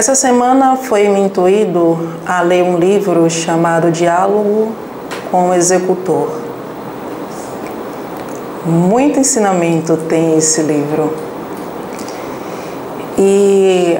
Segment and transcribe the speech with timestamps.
[0.00, 4.72] Essa semana foi me intuído a ler um livro chamado Diálogo
[5.30, 6.40] com o Executor.
[8.64, 11.12] Muito ensinamento tem esse livro.
[13.18, 13.98] E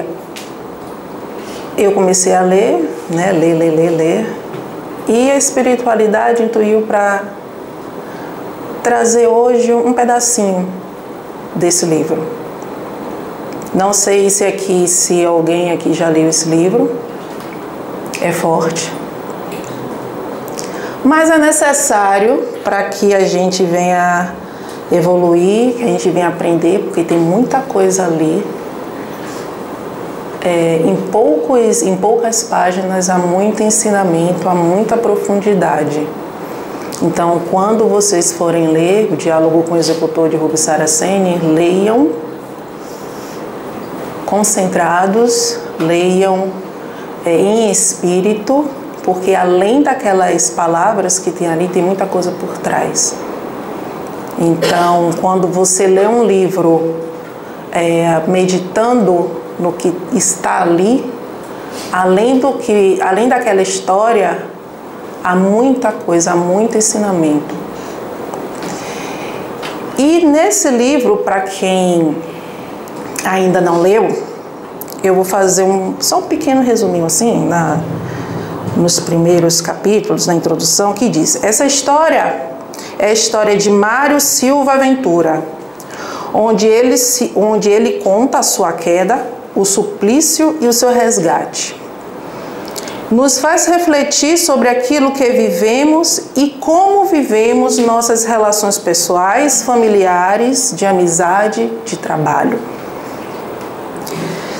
[1.77, 4.35] eu comecei a ler, né, ler, ler, ler, ler,
[5.07, 7.25] e a espiritualidade intuiu para
[8.81, 10.67] trazer hoje um pedacinho
[11.55, 12.40] desse livro.
[13.73, 16.91] Não sei se aqui, se alguém aqui já leu esse livro.
[18.21, 18.91] É forte.
[21.03, 24.33] Mas é necessário para que a gente venha
[24.91, 28.45] evoluir, que a gente venha aprender, porque tem muita coisa ali.
[30.43, 36.05] É, em, poucos, em poucas páginas há muito ensinamento, há muita profundidade.
[37.01, 42.09] Então, quando vocês forem ler o Diálogo com o Executor de Rubi Saraceni, leiam
[44.31, 46.47] concentrados, leiam
[47.25, 48.65] é, em espírito,
[49.03, 53.13] porque além daquelas palavras que tem ali, tem muita coisa por trás.
[54.39, 56.95] Então, quando você lê um livro
[57.73, 61.11] é, meditando no que está ali,
[61.91, 64.45] além do que, além daquela história,
[65.21, 67.53] há muita coisa, há muito ensinamento.
[69.97, 72.15] E nesse livro, para quem
[73.25, 74.23] ainda não leu,
[75.03, 77.79] eu vou fazer um, só um pequeno resuminho assim, na,
[78.77, 82.51] nos primeiros capítulos, na introdução, que diz: essa história
[82.99, 85.43] é a história de Mário Silva Ventura,
[86.33, 91.79] onde ele, se, onde ele conta a sua queda, o suplício e o seu resgate.
[93.09, 100.85] Nos faz refletir sobre aquilo que vivemos e como vivemos nossas relações pessoais, familiares, de
[100.85, 102.57] amizade, de trabalho.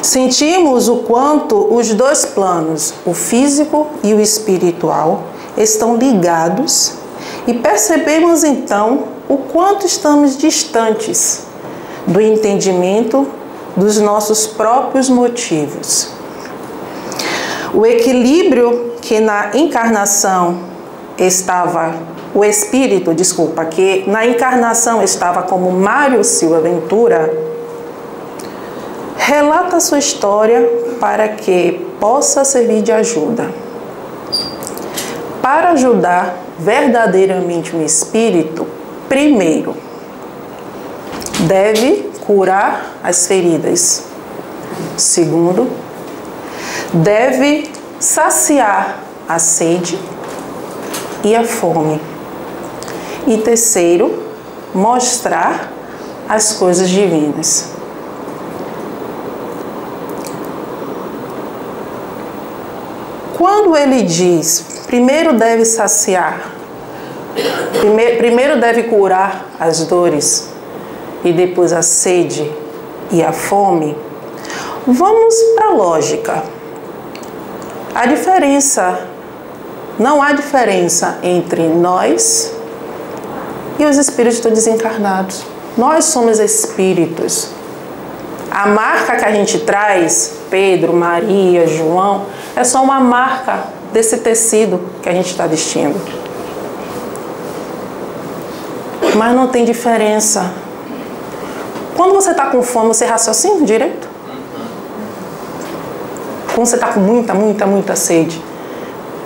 [0.02, 5.24] Sentimos o quanto os dois planos, o físico e o espiritual,
[5.56, 6.94] estão ligados
[7.46, 11.44] e percebemos então o quanto estamos distantes
[12.08, 13.28] do entendimento
[13.78, 16.10] dos nossos próprios motivos.
[17.74, 20.60] O equilíbrio que na encarnação
[21.18, 21.94] estava,
[22.34, 27.51] o espírito, desculpa, que na encarnação estava como Mário Silva Ventura,
[29.32, 30.62] relata sua história
[31.00, 33.50] para que possa servir de ajuda.
[35.42, 38.68] Para ajudar verdadeiramente o espírito,
[39.08, 39.74] primeiro,
[41.48, 44.04] deve curar as feridas.
[44.98, 45.72] Segundo,
[46.92, 47.72] deve
[48.02, 49.00] saciar
[49.30, 49.98] a sede
[51.24, 52.02] e a fome.
[53.26, 54.12] E terceiro,
[54.76, 55.72] mostrar
[56.28, 57.81] as coisas divinas.
[63.42, 66.52] Quando ele diz, primeiro deve saciar,
[68.20, 70.48] primeiro deve curar as dores
[71.24, 72.52] e depois a sede
[73.10, 73.98] e a fome,
[74.86, 76.44] vamos para a lógica.
[77.96, 79.08] A diferença,
[79.98, 82.54] não há diferença entre nós
[83.80, 85.42] e os espíritos desencarnados.
[85.76, 87.50] Nós somos espíritos.
[88.52, 93.64] A marca que a gente traz, Pedro, Maria, João, é só uma marca
[93.94, 96.00] desse tecido que a gente está vestindo.
[99.16, 100.52] Mas não tem diferença.
[101.96, 104.10] Quando você está com fome, você raciocina direito?
[106.54, 108.42] Quando você está com muita, muita, muita sede,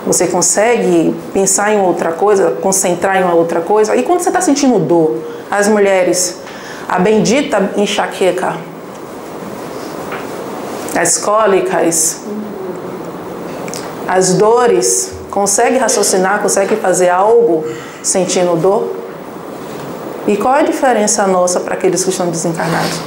[0.06, 3.96] você consegue pensar em outra coisa, concentrar em uma outra coisa?
[3.96, 5.18] E quando você está sentindo dor,
[5.50, 6.42] as mulheres,
[6.88, 8.56] a bendita enxaqueca,
[10.95, 12.22] as cólicas,
[14.07, 17.65] as dores, consegue raciocinar, consegue fazer algo
[18.01, 18.95] sentindo dor?
[20.27, 23.00] E qual é a diferença nossa para aqueles que estão desencarnados?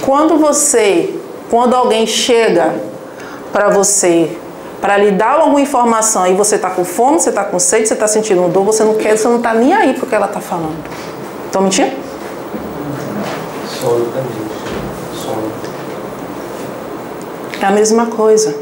[0.00, 1.14] Quando você,
[1.50, 2.74] quando alguém chega
[3.52, 4.36] para você
[4.80, 7.94] para lhe dar alguma informação e você está com fome, você está com sede, você
[7.94, 10.26] está sentindo dor, você não quer, você não está nem aí para o que ela
[10.26, 10.74] está falando.
[11.46, 11.92] Estão mentindo?
[13.68, 14.42] Sono também.
[15.14, 15.52] Sono.
[17.62, 18.56] É a mesma coisa.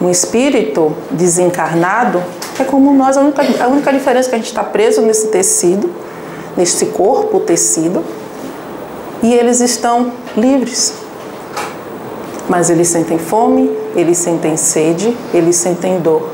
[0.00, 2.22] Um espírito desencarnado
[2.60, 5.26] é como nós, a única, a única diferença é que a gente está preso nesse
[5.26, 5.90] tecido,
[6.56, 8.04] nesse corpo, tecido,
[9.20, 10.94] e eles estão livres.
[12.48, 16.28] Mas eles sentem fome, eles sentem sede, eles sentem dor.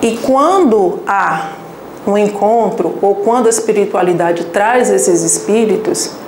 [0.00, 1.50] E quando há
[2.06, 6.19] um encontro, ou quando a espiritualidade traz esses espíritos,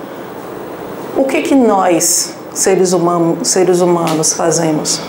[1.15, 4.99] O que que nós, seres humanos, seres humanos fazemos?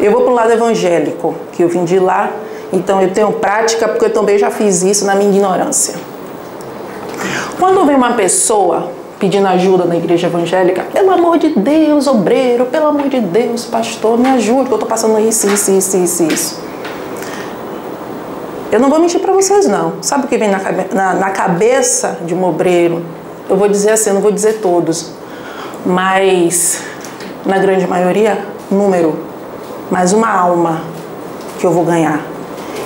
[0.00, 2.30] Eu vou para o lado evangélico, que eu vim de lá,
[2.72, 5.94] então eu tenho prática porque eu também já fiz isso na minha ignorância.
[7.58, 12.88] Quando vem uma pessoa pedindo ajuda na igreja evangélica, pelo amor de Deus, obreiro, pelo
[12.88, 16.60] amor de Deus, pastor, me ajude, que eu estou passando isso, isso, isso, isso, isso.
[18.70, 19.94] Eu não vou mentir para vocês, não.
[20.02, 20.58] Sabe o que vem na,
[20.92, 23.02] na, na, cabeça de um obreiro?
[23.48, 25.12] Eu vou dizer assim, não vou dizer todos,
[25.84, 26.82] mas
[27.44, 29.16] na grande maioria, número,
[29.88, 30.80] mais uma alma
[31.60, 32.20] que eu vou ganhar.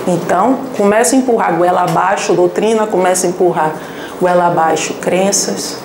[0.07, 3.73] Então, começa a empurrar goela abaixo doutrina, começa a empurrar
[4.19, 5.77] goela abaixo crenças,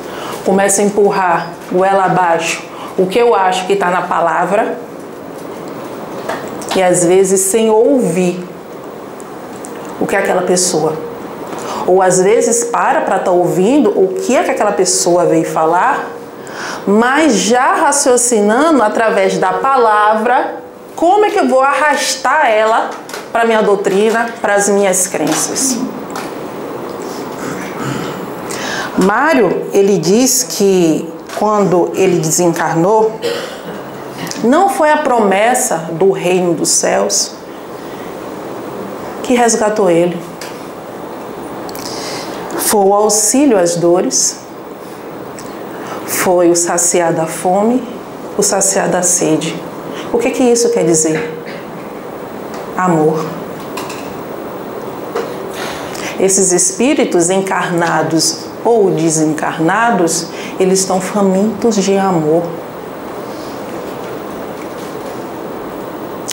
[0.44, 2.62] começa a empurrar goela abaixo
[2.98, 4.78] o que eu acho que está na palavra,
[6.74, 8.46] e às vezes sem ouvir
[9.98, 11.05] o que aquela pessoa.
[11.86, 15.44] Ou às vezes para para estar tá ouvindo o que é que aquela pessoa veio
[15.44, 16.10] falar,
[16.86, 20.56] mas já raciocinando através da palavra,
[20.94, 22.90] como é que eu vou arrastar ela
[23.32, 25.78] para minha doutrina, para as minhas crenças.
[28.96, 31.06] Mário, ele diz que
[31.38, 33.20] quando ele desencarnou,
[34.42, 37.32] não foi a promessa do reino dos céus
[39.22, 40.16] que resgatou ele.
[42.58, 44.40] Foi o auxílio às dores,
[46.06, 47.82] foi o saciar da fome,
[48.36, 49.54] o saciar da sede.
[50.12, 51.32] O que, que isso quer dizer?
[52.76, 53.24] Amor.
[56.18, 62.42] Esses espíritos encarnados ou desencarnados, eles estão famintos de amor.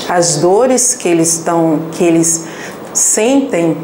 [0.08, 2.46] As dores que eles estão, que eles
[2.94, 3.78] sentem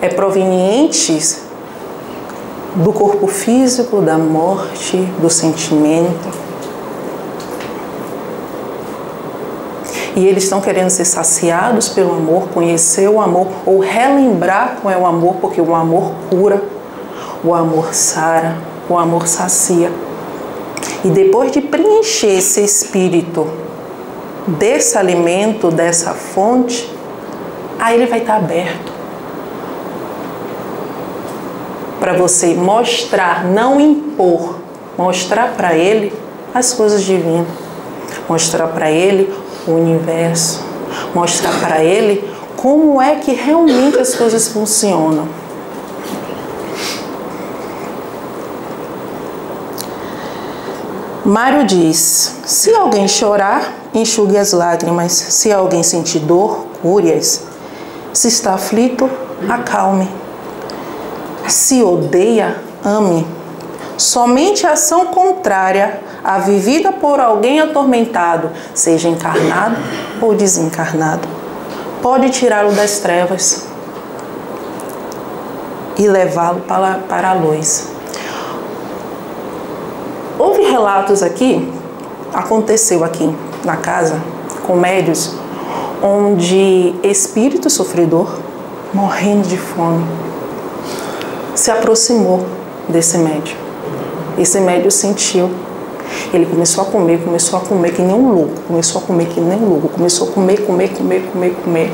[0.00, 1.43] é provenientes
[2.74, 6.44] do corpo físico, da morte, do sentimento.
[10.16, 14.96] E eles estão querendo ser saciados pelo amor, conhecer o amor ou relembrar qual é
[14.96, 16.62] o amor, porque o amor cura,
[17.44, 18.56] o amor sara,
[18.88, 19.90] o amor sacia.
[21.04, 23.46] E depois de preencher esse espírito
[24.46, 26.92] desse alimento, dessa fonte,
[27.78, 28.93] aí ele vai estar aberto
[32.04, 34.56] para você mostrar, não impor,
[34.98, 36.12] mostrar para ele
[36.52, 37.46] as coisas divinas,
[38.28, 39.32] mostrar para ele
[39.66, 40.62] o universo,
[41.14, 45.26] mostrar para ele como é que realmente as coisas funcionam.
[51.24, 55.12] Mário diz: se alguém chorar, enxugue as lágrimas.
[55.12, 57.44] Se alguém sentir dor, cure-as.
[58.12, 59.08] Se está aflito,
[59.48, 60.23] acalme.
[61.46, 63.26] Se odeia, ame.
[63.96, 69.76] Somente a ação contrária à vivida por alguém atormentado, seja encarnado
[70.20, 71.28] ou desencarnado,
[72.02, 73.66] pode tirá-lo das trevas
[75.96, 77.88] e levá-lo para, para a luz.
[80.38, 81.72] Houve relatos aqui,
[82.32, 83.32] aconteceu aqui
[83.64, 84.20] na casa,
[84.66, 85.36] com médios,
[86.02, 88.38] onde espírito sofredor,
[88.92, 90.04] morrendo de fome,
[91.54, 92.44] se aproximou
[92.88, 93.56] desse médio.
[94.38, 95.50] Esse médio sentiu.
[96.32, 99.40] Ele começou a comer, começou a comer que nem um louco, começou a comer que
[99.40, 101.92] nem um louco, começou a comer, comer, comer, comer, comer,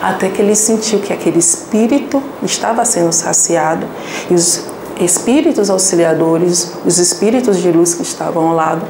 [0.00, 3.86] até que ele sentiu que aquele espírito estava sendo saciado
[4.30, 4.64] e os
[5.00, 8.82] espíritos auxiliadores, os espíritos de luz que estavam ao lado,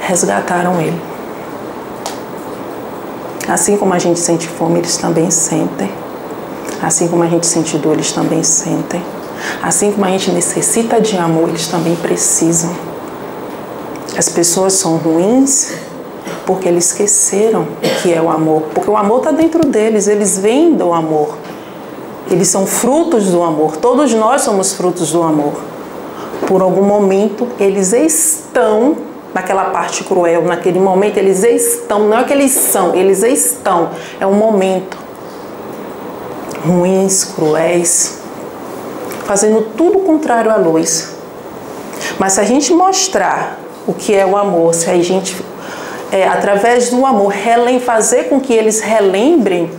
[0.00, 1.00] resgataram ele.
[3.48, 5.90] Assim como a gente sente fome, eles também sentem.
[6.82, 9.02] Assim como a gente sente dor, eles também sentem.
[9.62, 12.74] Assim como a gente necessita de amor, eles também precisam.
[14.16, 15.72] As pessoas são ruins
[16.46, 18.62] porque eles esqueceram o que é o amor.
[18.74, 21.36] Porque o amor está dentro deles, eles vêm do amor.
[22.30, 23.76] Eles são frutos do amor.
[23.76, 25.54] Todos nós somos frutos do amor.
[26.46, 28.96] Por algum momento, eles estão
[29.34, 33.90] naquela parte cruel, naquele momento, eles estão, não é que eles são, eles estão.
[34.18, 34.96] É um momento.
[36.66, 38.15] Ruins, cruéis,
[39.26, 41.16] fazendo tudo contrário à luz.
[42.18, 45.36] Mas se a gente mostrar o que é o amor, se a gente,
[46.12, 47.34] é, através do amor,
[47.84, 49.70] fazer com que eles relembrem,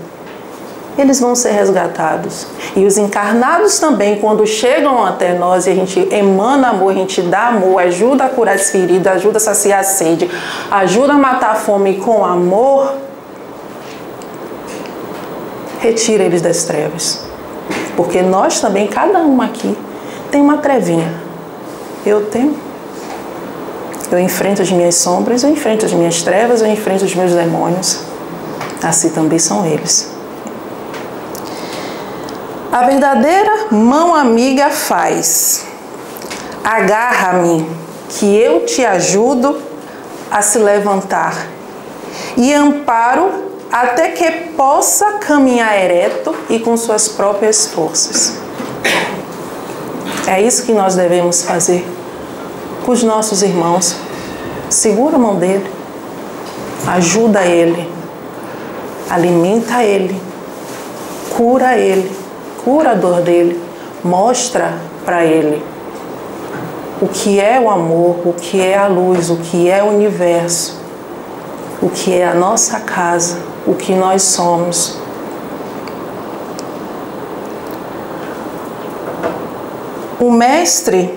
[0.97, 2.47] eles vão ser resgatados.
[2.75, 7.21] E os encarnados também, quando chegam até nós e a gente emana amor, a gente
[7.21, 10.29] dá amor, ajuda a curar as feridas, ajuda a saciar a sede,
[10.71, 12.93] ajuda a matar a fome com amor,
[15.79, 17.26] retira eles das trevas.
[17.97, 19.75] Porque nós também, cada um aqui,
[20.31, 21.11] tem uma trevinha.
[22.05, 22.55] Eu tenho,
[24.09, 27.99] Eu enfrento as minhas sombras, eu enfrento as minhas trevas, eu enfrento os meus demônios.
[28.81, 30.09] Assim também são eles.
[32.71, 35.65] A verdadeira mão amiga faz.
[36.63, 37.69] Agarra-me,
[38.09, 39.61] que eu te ajudo
[40.29, 41.47] a se levantar,
[42.37, 48.37] e amparo até que possa caminhar ereto e com suas próprias forças.
[50.27, 51.85] É isso que nós devemos fazer
[52.85, 53.95] com os nossos irmãos.
[54.69, 55.69] Segura a mão dele,
[56.87, 57.89] ajuda ele,
[59.09, 60.21] alimenta ele,
[61.35, 62.11] cura ele,
[62.63, 63.61] cura a dor dele,
[64.03, 64.73] mostra
[65.05, 65.63] para ele
[67.01, 70.79] o que é o amor, o que é a luz, o que é o universo,
[71.81, 74.95] o que é a nossa casa, o que nós somos.
[80.19, 81.13] O mestre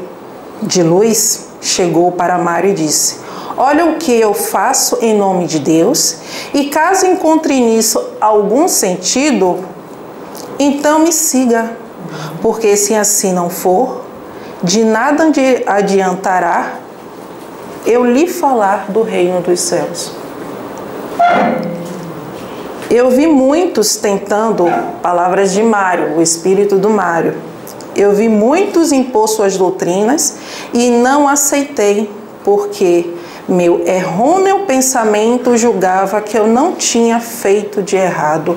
[0.61, 3.21] de luz chegou para Mário e disse:
[3.57, 6.17] Olha o que eu faço em nome de Deus,
[6.53, 9.65] e caso encontre nisso algum sentido,
[10.59, 11.77] então me siga,
[12.43, 14.03] porque se assim não for,
[14.63, 15.31] de nada
[15.67, 16.75] adiantará
[17.87, 20.20] eu lhe falar do reino dos céus.
[22.91, 24.65] Eu vi muitos tentando,
[25.01, 27.35] palavras de Mário, o espírito do Mário.
[27.95, 30.35] Eu vi muitos impor suas doutrinas
[30.75, 32.11] e não aceitei,
[32.43, 33.15] porque
[33.49, 38.57] meu errôneo pensamento julgava que eu não tinha feito de errado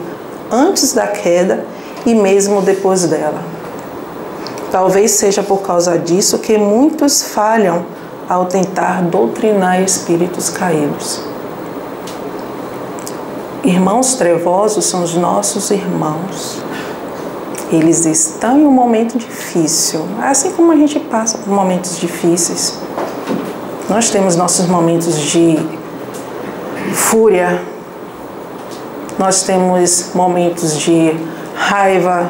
[0.52, 1.64] antes da queda
[2.04, 3.44] e mesmo depois dela.
[4.72, 7.86] Talvez seja por causa disso que muitos falham
[8.28, 11.33] ao tentar doutrinar espíritos caídos.
[13.64, 16.62] Irmãos trevosos são os nossos irmãos.
[17.72, 22.78] Eles estão em um momento difícil, assim como a gente passa por momentos difíceis.
[23.90, 25.58] Nós temos nossos momentos de
[26.94, 27.64] fúria,
[29.18, 31.16] nós temos momentos de
[31.56, 32.30] raiva,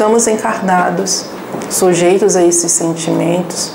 [0.00, 1.24] Estamos encarnados,
[1.68, 3.72] sujeitos a esses sentimentos,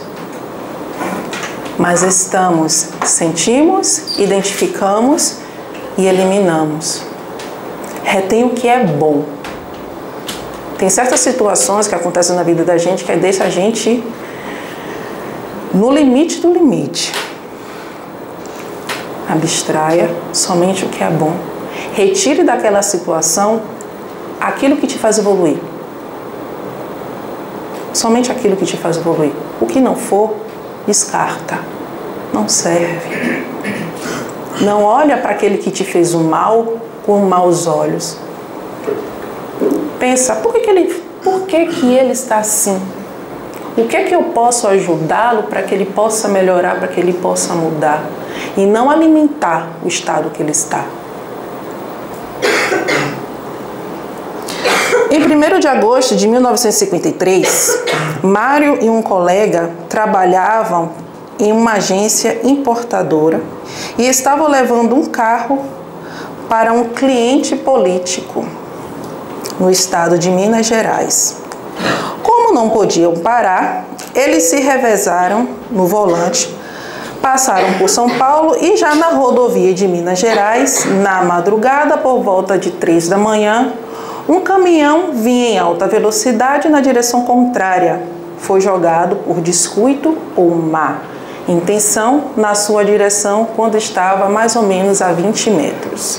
[1.78, 5.38] mas estamos, sentimos, identificamos
[5.98, 7.04] e eliminamos.
[8.04, 9.26] Retém o que é bom.
[10.78, 14.04] Tem certas situações que acontecem na vida da gente que deixa a gente
[15.74, 17.14] no limite do limite.
[19.28, 21.36] Abstraia somente o que é bom.
[21.94, 23.62] Retire daquela situação
[24.40, 25.58] aquilo que te faz evoluir
[27.96, 29.32] somente aquilo que te faz evoluir.
[29.60, 30.36] O que não for,
[30.86, 31.60] descarta.
[32.34, 33.44] Não serve.
[34.62, 38.18] Não olha para aquele que te fez o mal com maus olhos.
[40.00, 42.80] Pensa, por que, que ele, por que, que ele está assim?
[43.78, 47.14] O que é que eu posso ajudá-lo para que ele possa melhorar, para que ele
[47.14, 48.04] possa mudar?
[48.56, 50.86] E não alimentar o estado que ele está.
[55.36, 57.84] 1 de agosto de 1953,
[58.24, 60.92] Mário e um colega trabalhavam
[61.38, 63.42] em uma agência importadora
[63.98, 65.60] e estavam levando um carro
[66.48, 68.46] para um cliente político
[69.60, 71.36] no estado de Minas Gerais.
[72.24, 76.50] Como não podiam parar, eles se revezaram no volante,
[77.22, 82.58] passaram por São Paulo e já na rodovia de Minas Gerais, na madrugada, por volta
[82.58, 83.74] de três da manhã,
[84.28, 88.02] um caminhão vinha em alta velocidade na direção contrária.
[88.38, 90.98] Foi jogado por descuido ou má
[91.48, 96.18] intenção na sua direção quando estava mais ou menos a 20 metros.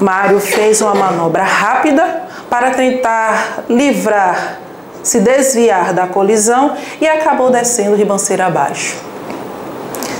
[0.00, 4.58] Mário fez uma manobra rápida para tentar livrar,
[5.02, 8.96] se desviar da colisão e acabou descendo ribanceira abaixo.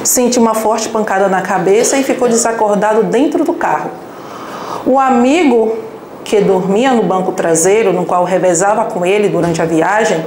[0.05, 3.91] Sentiu uma forte pancada na cabeça e ficou desacordado dentro do carro.
[4.87, 5.77] O amigo
[6.29, 10.27] que dormia no banco traseiro, no qual revezava com ele durante a viagem,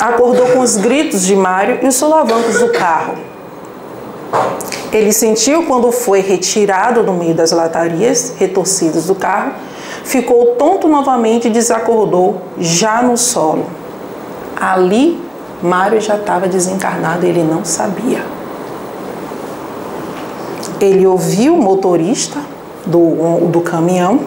[0.00, 3.12] acordou com os gritos de Mário e os solavancos do carro.
[4.90, 9.52] Ele sentiu quando foi retirado do meio das latarias retorcidas do carro,
[10.02, 13.66] ficou tonto novamente e desacordou já no solo.
[14.58, 15.22] Ali,
[15.62, 18.24] Mário já estava desencarnado ele não sabia.
[20.80, 22.38] Ele ouviu o motorista
[22.86, 24.20] do, do caminhão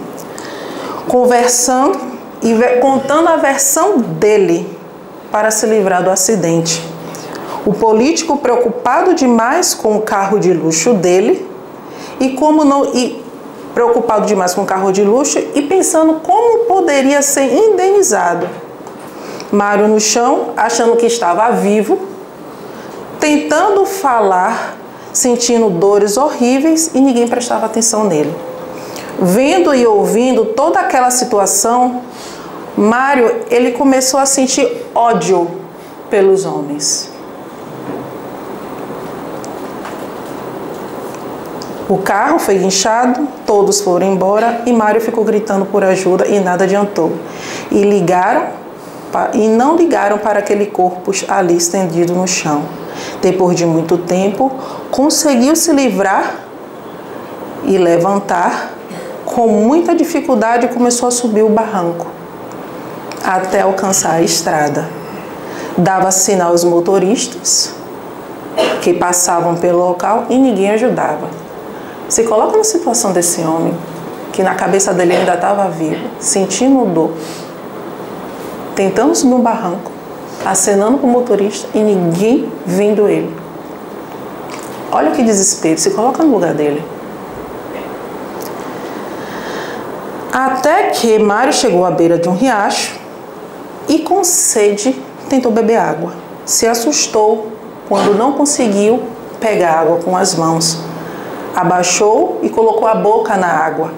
[1.08, 2.00] conversando
[2.42, 4.68] e contando a versão dele
[5.32, 6.82] para se livrar do acidente.
[7.66, 11.50] O político preocupado demais com o carro de luxo dele
[12.20, 13.24] e como não e
[13.74, 18.48] preocupado demais com o carro de luxo e pensando como poderia ser indenizado.
[19.52, 22.00] Mário no chão, achando que estava vivo,
[23.20, 24.78] tentando falar,
[25.12, 28.34] sentindo dores horríveis e ninguém prestava atenção nele.
[29.20, 32.02] Vendo e ouvindo toda aquela situação,
[32.76, 35.50] Mário ele começou a sentir ódio
[36.10, 37.16] pelos homens.
[41.88, 46.64] O carro foi guinchado, todos foram embora e Mário ficou gritando por ajuda e nada
[46.64, 47.14] adiantou.
[47.72, 48.48] E ligaram
[49.34, 52.64] e não ligaram para aquele corpo ali estendido no chão.
[53.22, 54.52] Depois de muito tempo,
[54.92, 56.36] conseguiu se livrar
[57.64, 58.75] e levantar.
[59.36, 62.08] Com muita dificuldade, começou a subir o barranco
[63.22, 64.88] até alcançar a estrada.
[65.78, 67.76] Dava sinal aos motoristas
[68.82, 71.28] que passavam pelo local e ninguém ajudava.
[72.08, 73.78] Se coloca na situação desse homem,
[74.32, 77.12] que na cabeça dele ainda estava vivo, sentindo dor,
[78.74, 79.92] tentando subir um barranco,
[80.46, 83.36] acenando para o motorista e ninguém vendo ele.
[84.94, 86.95] Olha que desespero, se coloca no lugar dele.
[90.38, 93.00] Até que Mário chegou à beira de um riacho
[93.88, 94.94] e, com sede,
[95.30, 96.12] tentou beber água.
[96.46, 97.54] Se assustou
[97.88, 99.02] quando não conseguiu
[99.40, 100.78] pegar água com as mãos.
[101.56, 103.94] Abaixou e colocou a boca na água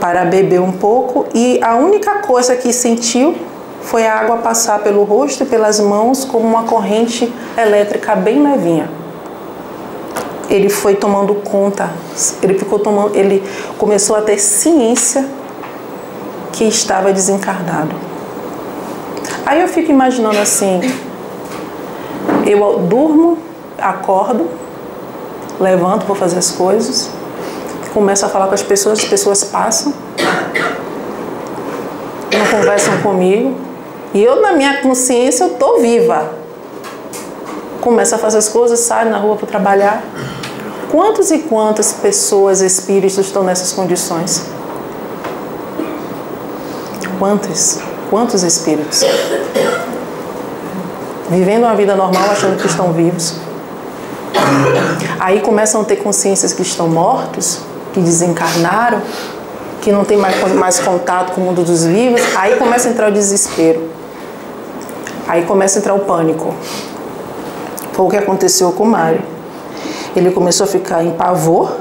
[0.00, 3.34] para beber um pouco e a única coisa que sentiu
[3.80, 9.01] foi a água passar pelo rosto e pelas mãos como uma corrente elétrica bem levinha.
[10.52, 11.90] Ele foi tomando conta,
[12.42, 13.42] ele ficou tomando, ele
[13.78, 15.26] começou a ter ciência
[16.52, 17.96] que estava desencarnado.
[19.46, 20.80] Aí eu fico imaginando assim,
[22.46, 23.38] eu durmo,
[23.78, 24.46] acordo,
[25.58, 27.10] levanto, vou fazer as coisas,
[27.94, 29.94] começo a falar com as pessoas, as pessoas passam,
[32.30, 33.56] não conversam comigo,
[34.14, 36.30] e eu, na minha consciência, eu tô viva.
[37.80, 40.02] Começo a fazer as coisas, saio na rua para trabalhar.
[40.92, 44.44] Quantas e quantas pessoas, espíritos estão nessas condições?
[47.18, 47.78] Quantos?
[48.10, 49.02] Quantos espíritos?
[51.30, 53.36] Vivendo uma vida normal, achando que estão vivos.
[55.18, 57.60] Aí começam a ter consciências que estão mortos,
[57.94, 59.00] que desencarnaram,
[59.80, 62.20] que não tem mais, mais contato com o mundo dos vivos.
[62.36, 63.88] Aí começa a entrar o desespero.
[65.26, 66.52] Aí começa a entrar o pânico.
[67.94, 69.31] Foi o que aconteceu com o Mário.
[70.14, 71.72] Ele começou a ficar em pavor.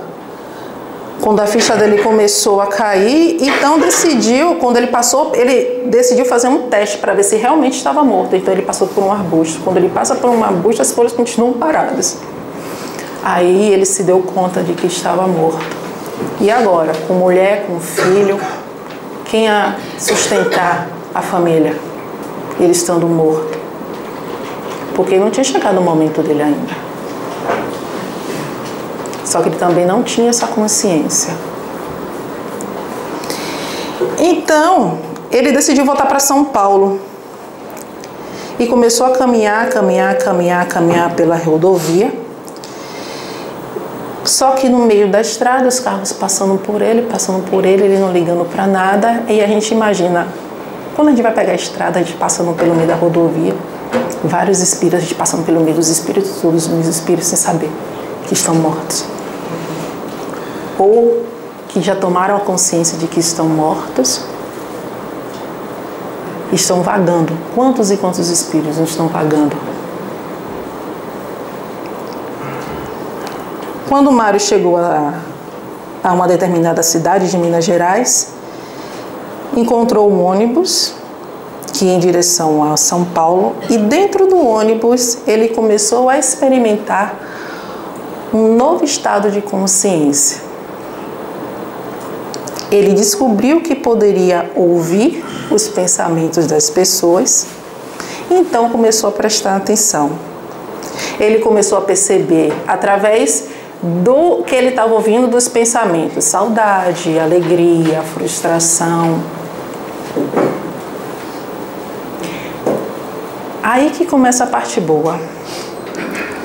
[1.21, 6.47] Quando a ficha dele começou a cair, então decidiu, quando ele passou, ele decidiu fazer
[6.47, 8.35] um teste para ver se realmente estava morto.
[8.35, 9.61] Então ele passou por um arbusto.
[9.63, 12.17] Quando ele passa por um arbusto, as folhas continuam paradas.
[13.23, 15.63] Aí ele se deu conta de que estava morto.
[16.39, 18.39] E agora, com mulher, com filho,
[19.25, 21.75] quem a sustentar a família?
[22.63, 23.57] ele estando morto.
[24.95, 26.90] Porque não tinha chegado o momento dele ainda.
[29.31, 31.33] Só que ele também não tinha essa consciência.
[34.19, 34.97] Então,
[35.31, 36.99] ele decidiu voltar para São Paulo.
[38.59, 42.11] E começou a caminhar, caminhar, caminhar, caminhar pela rodovia.
[44.25, 47.99] Só que no meio da estrada, os carros passando por ele, passando por ele, ele
[47.99, 49.23] não ligando para nada.
[49.29, 50.27] E a gente imagina
[50.93, 53.55] quando a gente vai pegar a estrada, a gente passando pelo meio da rodovia,
[54.25, 57.71] vários espíritos, a gente passando pelo meio dos espíritos, todos os espíritos sem saber
[58.27, 59.05] que estão mortos.
[60.81, 61.23] Ou
[61.67, 64.21] que já tomaram a consciência de que estão mortos,
[66.51, 67.37] estão vagando.
[67.53, 69.55] Quantos e quantos espíritos estão vagando?
[73.87, 75.13] Quando Mário chegou a,
[76.03, 78.33] a uma determinada cidade de Minas Gerais,
[79.55, 80.93] encontrou um ônibus
[81.73, 87.15] que ia em direção a São Paulo e dentro do ônibus ele começou a experimentar
[88.33, 90.50] um novo estado de consciência.
[92.71, 97.45] Ele descobriu que poderia ouvir os pensamentos das pessoas,
[98.29, 100.11] então começou a prestar atenção.
[101.19, 103.49] Ele começou a perceber através
[103.83, 109.21] do que ele estava ouvindo dos pensamentos, saudade, alegria, frustração,
[113.63, 115.19] Aí que começa a parte boa.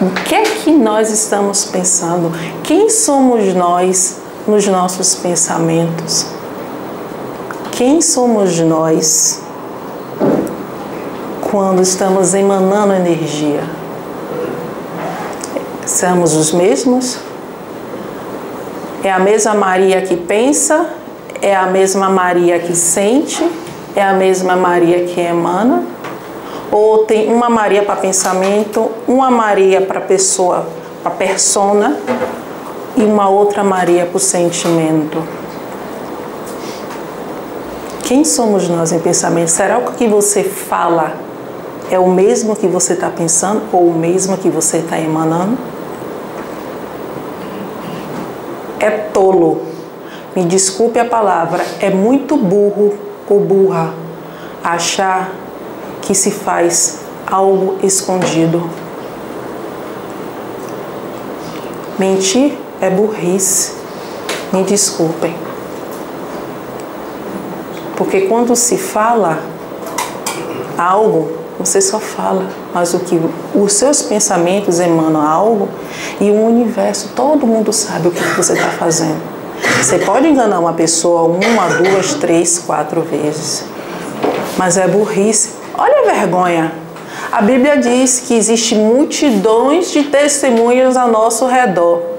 [0.00, 2.30] O que é que nós estamos pensando?
[2.62, 6.26] Quem somos nós nos nossos pensamentos?
[7.72, 9.42] Quem somos nós
[11.50, 13.64] quando estamos emanando energia?
[15.86, 17.18] Somos os mesmos?
[19.02, 20.86] É a mesma Maria que pensa
[21.40, 23.48] é a mesma Maria que sente,
[23.94, 25.84] é a mesma Maria que emana,
[26.72, 30.66] Ou tem uma Maria para pensamento, uma Maria para pessoa,
[31.02, 31.96] para persona
[32.96, 35.22] e uma outra Maria para o sentimento.
[38.02, 39.48] Quem somos nós em pensamento?
[39.48, 41.14] Será que o que você fala
[41.90, 45.58] é o mesmo que você está pensando ou o mesmo que você está emanando?
[48.80, 49.62] É tolo.
[50.34, 52.94] Me desculpe a palavra, é muito burro
[53.28, 53.92] ou burra
[54.62, 55.32] achar
[56.02, 58.70] que se faz algo escondido.
[61.98, 63.72] Mentir é burrice.
[64.52, 65.34] Me desculpem.
[67.96, 69.38] Porque quando se fala
[70.78, 73.18] algo, você só fala, mas o que
[73.54, 75.68] os seus pensamentos emanam algo
[76.20, 79.20] e o universo, todo mundo sabe o que você está fazendo.
[79.82, 83.64] Você pode enganar uma pessoa uma, duas, três, quatro vezes,
[84.58, 85.50] mas é burrice.
[85.76, 86.72] Olha a vergonha.
[87.32, 92.15] A Bíblia diz que existe multidões de testemunhas ao nosso redor.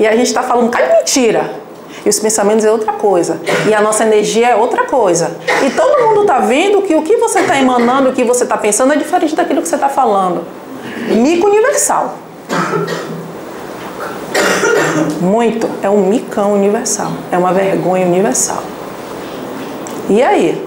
[0.00, 1.50] E a gente está falando, cai mentira.
[2.06, 3.38] E os pensamentos é outra coisa.
[3.68, 5.36] E a nossa energia é outra coisa.
[5.62, 8.56] E todo mundo está vendo que o que você está emanando, o que você está
[8.56, 10.42] pensando é diferente daquilo que você está falando.
[11.10, 12.14] Mico universal.
[15.20, 15.68] Muito.
[15.82, 17.12] É um micão universal.
[17.30, 18.62] É uma vergonha universal.
[20.08, 20.66] E aí?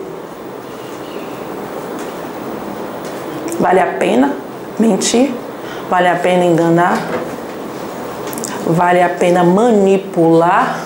[3.59, 4.35] Vale a pena
[4.77, 5.31] mentir?
[5.89, 6.99] Vale a pena enganar?
[8.65, 10.79] Vale a pena manipular?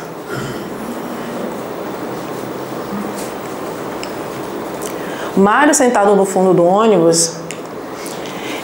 [5.35, 7.35] Mário, sentado no fundo do ônibus,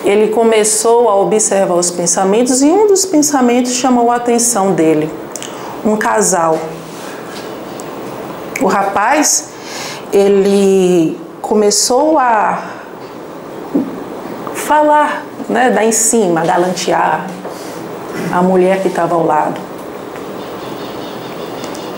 [0.04, 5.08] ele começou a observar os pensamentos e um dos pensamentos chamou a atenção dele.
[5.86, 6.58] Um casal.
[8.60, 9.50] O rapaz,
[10.12, 12.64] ele começou a
[14.56, 17.28] falar, né, dar em cima, galantear
[18.32, 19.60] a mulher que estava ao lado.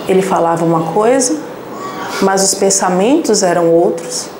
[0.08, 1.38] Ele falava uma coisa,
[2.22, 4.30] mas os pensamentos eram outros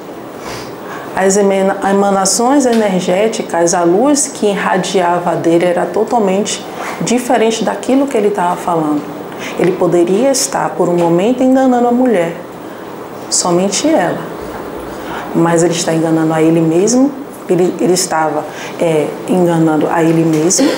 [1.16, 6.62] as emanações energéticas, a luz que irradiava dele era totalmente
[7.00, 9.00] diferente daquilo que ele estava falando.
[9.58, 12.36] Ele poderia estar por um momento enganando a mulher,
[13.30, 14.18] somente ela,
[15.34, 17.10] mas ele está enganando a ele mesmo.
[17.48, 18.44] Ele, ele estava
[18.80, 20.68] é, enganando a ele mesmo,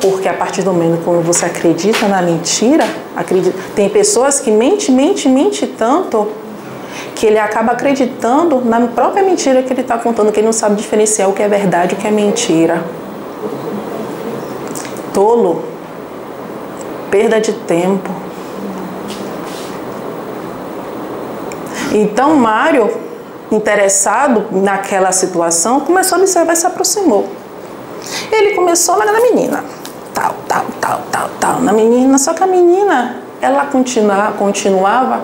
[0.00, 2.84] porque a partir do momento quando você acredita na mentira,
[3.16, 6.28] acredita, tem pessoas que mente, mente, mente tanto
[7.14, 10.76] que ele acaba acreditando na própria mentira que ele está contando, que ele não sabe
[10.76, 12.82] diferenciar o que é verdade e o que é mentira.
[15.12, 15.64] Tolo.
[17.10, 18.10] Perda de tempo.
[21.92, 22.90] Então, Mário,
[23.50, 27.28] interessado naquela situação, começou a observar e se aproximou.
[28.30, 29.64] Ele começou a na menina.
[30.18, 31.60] Tal, tal, tal, tal, tal.
[31.60, 32.18] Na menina.
[32.18, 35.20] Só que a menina, ela continua, continuava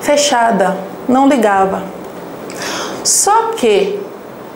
[0.00, 0.74] fechada,
[1.06, 1.82] não ligava.
[3.04, 4.00] Só que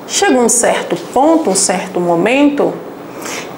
[0.06, 2.72] chegou um certo ponto, um certo momento,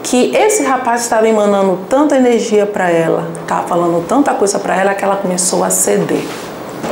[0.02, 4.94] que esse rapaz estava emanando tanta energia para ela, estava falando tanta coisa para ela
[4.94, 6.24] que ela começou a ceder.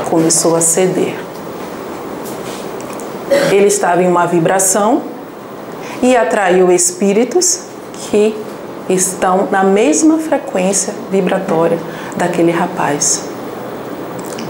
[0.08, 1.16] Começou a ceder.
[3.50, 5.02] Ele estava em uma vibração
[6.00, 7.62] e atraiu espíritos
[8.08, 8.45] que
[8.88, 11.78] estão na mesma frequência vibratória
[12.16, 13.28] daquele rapaz.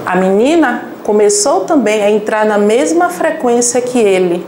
[0.04, 4.46] A menina começou também a entrar na mesma frequência que ele.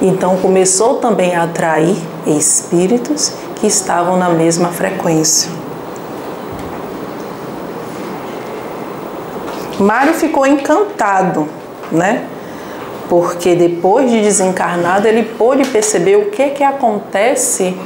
[0.00, 5.50] Então começou também a atrair espíritos que estavam na mesma frequência.
[9.78, 11.48] Mário ficou encantado,
[11.92, 12.26] né?
[13.08, 17.76] Porque depois de desencarnado ele pôde perceber o que que acontece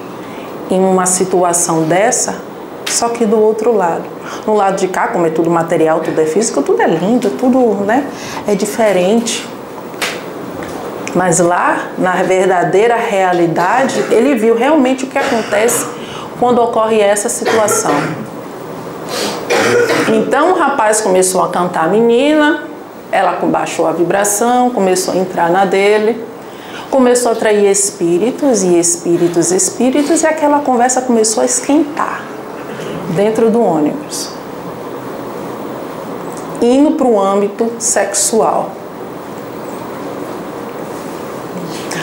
[0.71, 2.37] em uma situação dessa,
[2.87, 4.05] só que do outro lado.
[4.47, 7.59] No lado de cá, como é tudo material, tudo é físico, tudo é lindo, tudo
[7.85, 8.07] né,
[8.47, 9.47] é diferente.
[11.15, 15.87] Mas lá, na verdadeira realidade, ele viu realmente o que acontece
[16.41, 17.93] quando ocorre essa situação.
[20.09, 22.65] Então o rapaz começou a cantar a menina,
[23.13, 26.25] ela baixou a vibração, começou a entrar na dele,
[26.91, 32.23] começou a atrair espíritos e espíritos, espíritos, e aquela conversa começou a esquentar
[33.15, 34.31] dentro do ônibus,
[36.63, 38.71] indo para o âmbito sexual.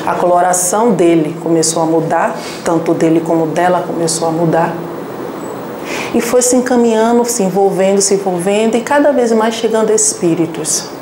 [0.05, 4.75] A coloração dele começou a mudar, tanto dele como dela começou a mudar.
[6.13, 10.98] E foi se encaminhando, se envolvendo, se envolvendo e cada vez mais chegando espíritos.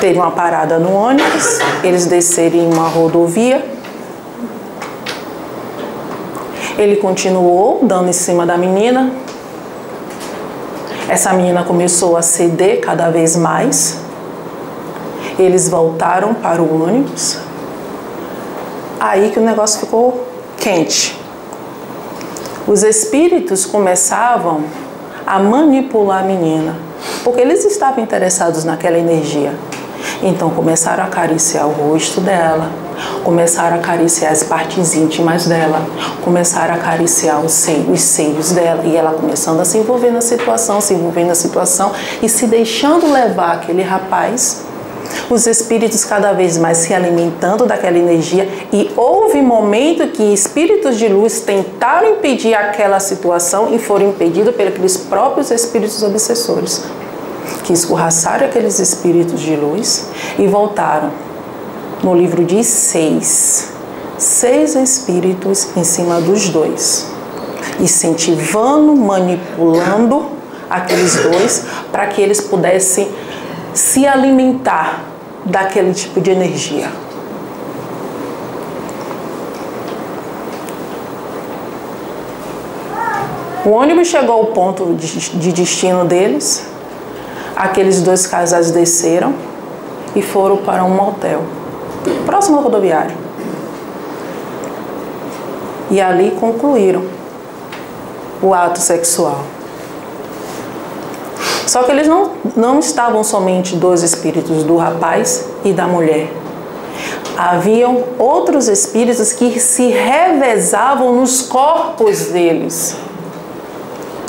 [0.00, 3.64] Teve uma parada no ônibus, eles desceram em uma rodovia.
[6.78, 9.12] Ele continuou dando em cima da menina.
[11.06, 14.00] Essa menina começou a ceder cada vez mais.
[15.38, 17.38] Eles voltaram para o ônibus.
[18.98, 21.18] Aí que o negócio ficou quente.
[22.66, 24.64] Os espíritos começavam
[25.26, 26.76] a manipular a menina,
[27.24, 29.52] porque eles estavam interessados naquela energia.
[30.22, 32.70] Então começaram a acariciar o rosto dela,
[33.24, 35.82] começaram a acariciar as partes íntimas dela,
[36.22, 40.20] começaram a acariciar os seios, os seios dela e ela começando a se envolver na
[40.20, 44.64] situação, se envolver na situação e se deixando levar aquele rapaz
[45.28, 51.08] os espíritos cada vez mais se alimentando daquela energia e houve momento que espíritos de
[51.08, 56.84] luz tentaram impedir aquela situação e foram impedidos pelos próprios espíritos obsessores
[57.70, 61.12] que escorraçaram aqueles espíritos de luz e voltaram.
[62.02, 63.72] No livro de seis,
[64.18, 67.06] seis espíritos em cima dos dois,
[67.78, 70.30] incentivando, manipulando
[70.68, 73.08] aqueles dois para que eles pudessem
[73.72, 75.04] se alimentar
[75.44, 76.90] daquele tipo de energia.
[83.64, 86.68] O ônibus chegou ao ponto de destino deles,
[87.60, 89.34] aqueles dois casais desceram
[90.16, 91.42] e foram para um motel,
[92.24, 93.14] próximo ao rodoviário.
[95.90, 97.04] E ali concluíram
[98.42, 99.42] o ato sexual.
[101.66, 106.32] Só que eles não, não estavam somente dois espíritos, do rapaz e da mulher.
[107.36, 112.96] Haviam outros espíritos que se revezavam nos corpos deles.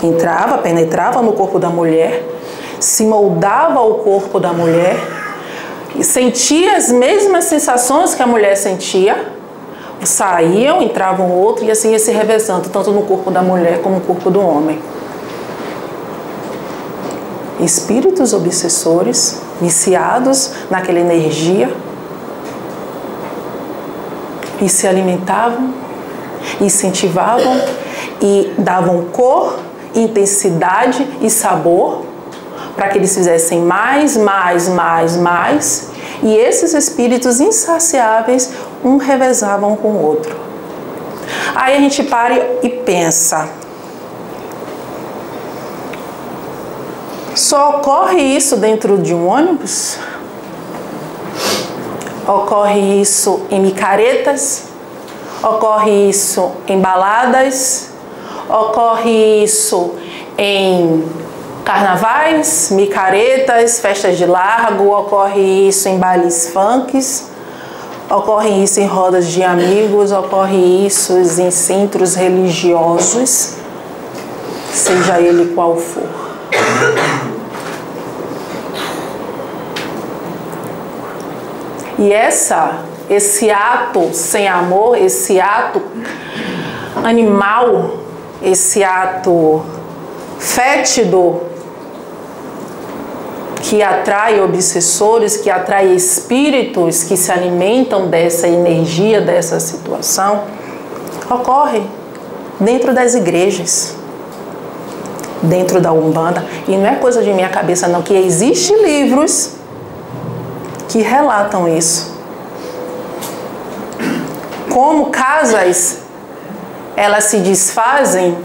[0.03, 2.40] Entrava, penetrava no corpo da mulher
[2.81, 4.97] se moldava ao corpo da mulher
[6.01, 9.33] sentia as mesmas sensações que a mulher sentia,
[10.03, 14.01] saíam, entravam outro e assim ia se revezando, tanto no corpo da mulher como no
[14.01, 14.79] corpo do homem.
[17.59, 21.71] Espíritos obsessores, viciados naquela energia,
[24.59, 25.73] e se alimentavam,
[26.59, 27.61] incentivavam
[28.21, 29.59] e davam cor,
[29.93, 32.11] intensidade e sabor
[32.75, 35.91] para que eles fizessem mais, mais, mais, mais.
[36.23, 38.51] E esses espíritos insaciáveis
[38.84, 40.36] um revezavam com o outro.
[41.55, 43.49] Aí a gente para e pensa.
[47.36, 49.97] Só ocorre isso dentro de um ônibus?
[52.27, 54.65] Ocorre isso em micaretas?
[55.41, 57.89] Ocorre isso em baladas?
[58.47, 59.95] Ocorre isso
[60.38, 61.03] em
[61.63, 67.30] carnavais, micaretas, festas de largo, ocorre isso em bailes funks,
[68.10, 73.56] ocorre isso em rodas de amigos, ocorre isso em centros religiosos,
[74.74, 76.10] seja ele qual for.
[82.00, 85.82] E essa, esse ato sem amor, esse ato
[87.04, 87.97] animal,
[88.41, 89.63] esse ato
[90.39, 91.50] fétido
[93.62, 100.43] que atrai obsessores, que atrai espíritos que se alimentam dessa energia, dessa situação,
[101.30, 101.84] ocorre
[102.60, 103.95] dentro das igrejas,
[105.41, 106.45] dentro da Umbanda.
[106.67, 109.52] E não é coisa de minha cabeça, não, que existem livros
[110.89, 112.12] que relatam isso.
[114.69, 116.00] Como casas
[116.95, 118.38] elas se desfazem,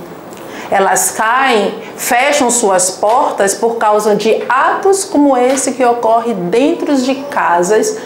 [0.70, 7.14] elas caem fecham suas portas por causa de atos como esse que ocorre dentro de
[7.14, 7.96] casas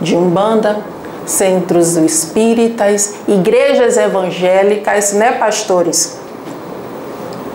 [0.00, 0.78] de umbanda,
[1.26, 6.18] centros espíritas, igrejas evangélicas, né, pastores?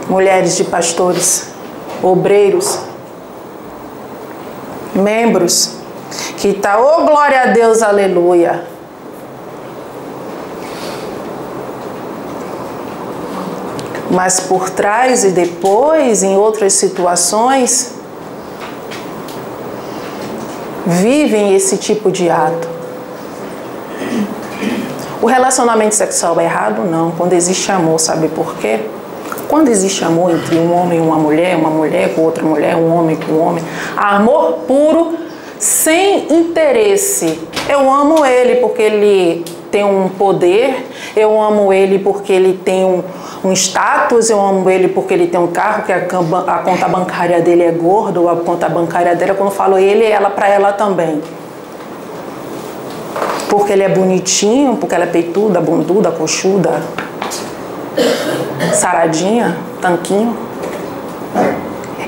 [0.08, 1.47] Mulheres de pastores,
[2.02, 2.80] obreiros,
[4.93, 5.78] membros,
[6.38, 8.72] que tá, oh glória a Deus, aleluia
[14.13, 17.95] mas por trás e depois, em outras situações,
[20.86, 22.67] vivem esse tipo de ato.
[25.19, 26.84] O relacionamento sexual é errado?
[26.84, 27.12] Não.
[27.12, 28.82] Quando existe amor, sabe por quê?
[29.47, 32.93] Quando existe amor entre um homem e uma mulher, uma mulher com outra mulher, um
[32.93, 33.63] homem com um homem,
[33.95, 35.17] amor puro,
[35.58, 37.39] sem interesse.
[37.69, 43.04] Eu amo ele porque ele tem um poder, eu amo ele porque ele tem um,
[43.43, 47.41] um status, eu amo ele porque ele tem um carro, que a, a conta bancária
[47.41, 50.71] dele é gorda, ou a conta bancária dela, quando eu falo ele, ela para ela
[50.71, 51.21] também.
[53.49, 56.82] Porque ele é bonitinho, porque ela é peituda, bunduda, coxuda,
[58.73, 60.52] saradinha, tanquinho.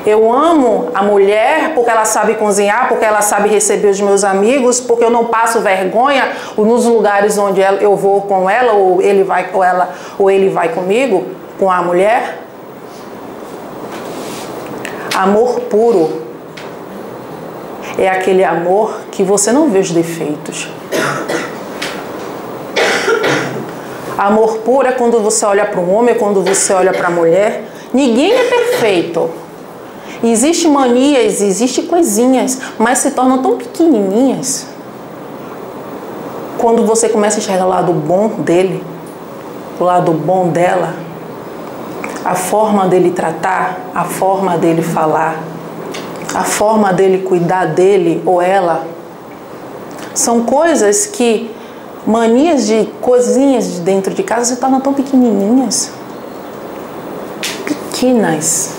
[0.06, 4.80] Eu amo a mulher porque ela sabe cozinhar, porque ela sabe receber os meus amigos,
[4.80, 9.48] porque eu não passo vergonha nos lugares onde eu vou com ela ou ele vai
[9.48, 11.26] com ela ou ele vai comigo
[11.58, 12.38] com a mulher.
[15.12, 16.22] Amor puro
[17.98, 20.68] é aquele amor que você não vê os defeitos.
[24.16, 27.64] Amor puro é quando você olha para um homem, quando você olha para a mulher.
[27.92, 29.45] Ninguém é perfeito.
[30.22, 34.66] Existem manias, existem coisinhas, mas se tornam tão pequenininhas.
[36.58, 38.82] Quando você começa a enxergar o lado bom dele,
[39.78, 40.94] o lado bom dela,
[42.24, 45.38] a forma dele tratar, a forma dele falar,
[46.34, 48.86] a forma dele cuidar dele ou ela,
[50.14, 51.50] são coisas que
[52.06, 55.92] manias de coisinhas de dentro de casa se tornam tão pequenininhas.
[57.64, 58.75] Pequenas.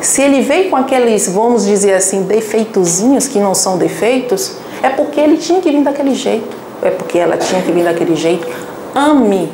[0.00, 5.18] Se ele veio com aqueles, vamos dizer assim, defeitozinhos que não são defeitos, é porque
[5.18, 6.56] ele tinha que vir daquele jeito.
[6.82, 8.46] É porque ela tinha que vir daquele jeito.
[8.94, 9.50] Ame.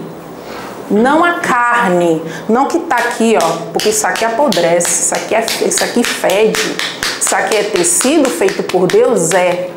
[0.90, 5.46] Não a carne, não que tá aqui, ó, porque isso aqui apodrece, isso aqui, é,
[5.66, 6.76] isso aqui fede,
[7.18, 9.70] isso aqui é tecido feito por Deus, é.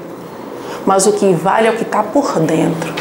[0.85, 2.93] Mas o que vale é o que está por dentro.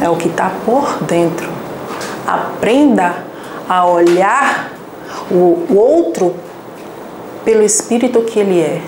[0.00, 1.48] É o que está por dentro.
[2.26, 3.14] Aprenda
[3.66, 4.73] a olhar
[5.30, 6.34] o outro
[7.44, 8.80] pelo espírito que ele é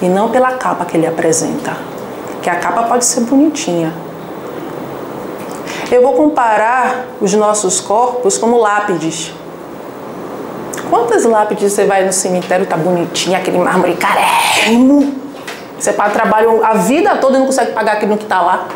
[0.00, 1.76] e não pela capa que ele apresenta.
[2.42, 3.92] Que a capa pode ser bonitinha.
[5.90, 9.32] Eu vou comparar os nossos corpos como lápides.
[10.90, 15.14] Quantas lápides você vai no cemitério, tá bonitinho, aquele mármore carérrimo?
[15.78, 18.68] Você paga trabalho a vida toda e não consegue pagar aquilo que está lá.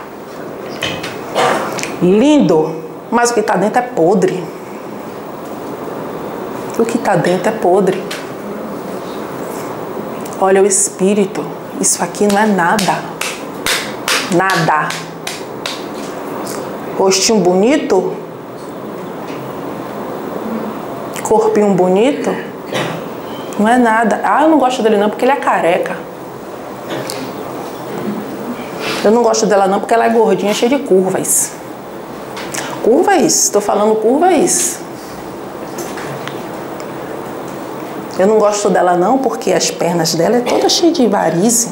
[2.00, 4.42] Lindo, mas o que está dentro é podre.
[6.82, 8.02] O que está dentro é podre.
[10.40, 11.46] Olha o espírito.
[11.80, 12.98] Isso aqui não é nada.
[14.34, 14.88] Nada.
[16.98, 18.16] Rostinho bonito.
[21.22, 22.34] Corpinho bonito.
[23.60, 24.20] Não é nada.
[24.24, 25.96] Ah, eu não gosto dele não porque ele é careca.
[29.04, 31.52] Eu não gosto dela não porque ela é gordinha, cheia de curvas.
[32.82, 33.44] Curvas?
[33.44, 34.81] Estou falando curvas.
[38.18, 41.70] Eu não gosto dela não porque as pernas dela é toda cheia de varize.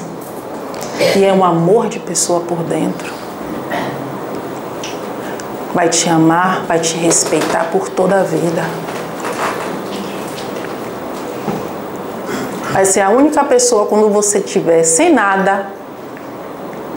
[1.16, 3.12] E é um amor de pessoa por dentro.
[5.74, 8.64] Vai te amar, vai te respeitar por toda a vida.
[12.72, 15.66] Vai ser a única pessoa quando você tiver sem nada,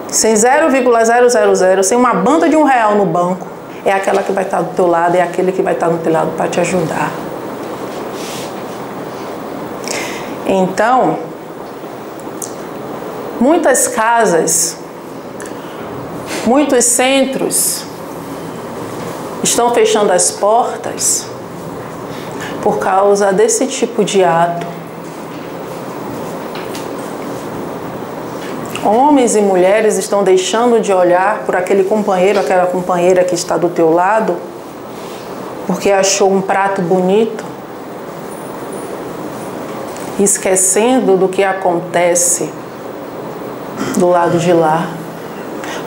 [0.09, 3.47] sem 0,000, sem uma banda de um real no banco,
[3.83, 6.11] é aquela que vai estar do teu lado, é aquele que vai estar do teu
[6.11, 7.11] lado para te ajudar.
[10.55, 11.17] Então,
[13.41, 14.77] muitas casas,
[16.45, 17.83] muitos centros
[19.41, 21.25] estão fechando as portas
[22.61, 24.67] por causa desse tipo de ato.
[28.85, 33.69] Homens e mulheres estão deixando de olhar por aquele companheiro, aquela companheira que está do
[33.69, 34.37] teu lado,
[35.65, 37.52] porque achou um prato bonito,
[40.19, 42.49] esquecendo do que acontece
[43.97, 44.87] do lado de lá.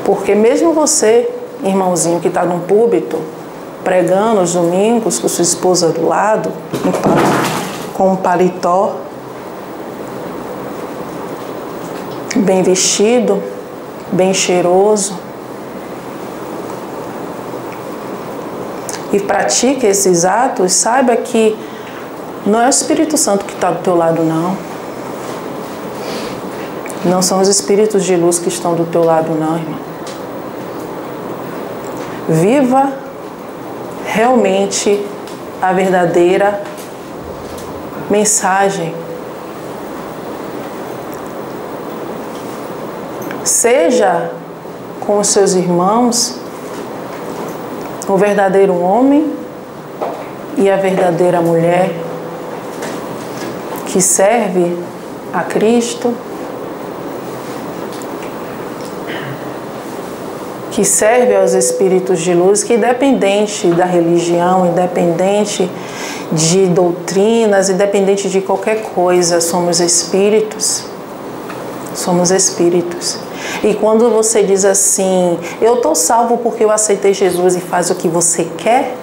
[0.05, 1.29] Porque mesmo você,
[1.62, 3.19] irmãozinho que está num púlpito,
[3.83, 6.51] pregando os domingos com sua esposa do lado,
[7.95, 8.97] com um paletó,
[12.37, 13.43] bem vestido,
[14.12, 15.14] bem cheiroso,
[19.12, 21.57] e pratique esses atos, saiba que
[22.47, 24.57] não é o Espírito Santo que está do teu lado, não.
[27.05, 29.80] Não são os espíritos de luz que estão do teu lado, não, irmão.
[32.28, 32.92] Viva
[34.05, 35.05] realmente
[35.61, 36.62] a verdadeira
[38.09, 38.94] mensagem.
[43.44, 44.30] Seja
[45.01, 46.38] com os seus irmãos
[48.09, 49.32] o verdadeiro homem
[50.57, 52.06] e a verdadeira mulher
[53.97, 54.76] que serve
[55.32, 56.14] a Cristo,
[60.70, 65.70] que serve aos espíritos de luz, que independente da religião, independente
[66.30, 70.84] de doutrinas, independente de qualquer coisa, somos espíritos.
[71.94, 73.16] Somos espíritos.
[73.64, 77.94] E quando você diz assim, eu estou salvo porque eu aceitei Jesus e faz o
[77.94, 78.94] que você quer,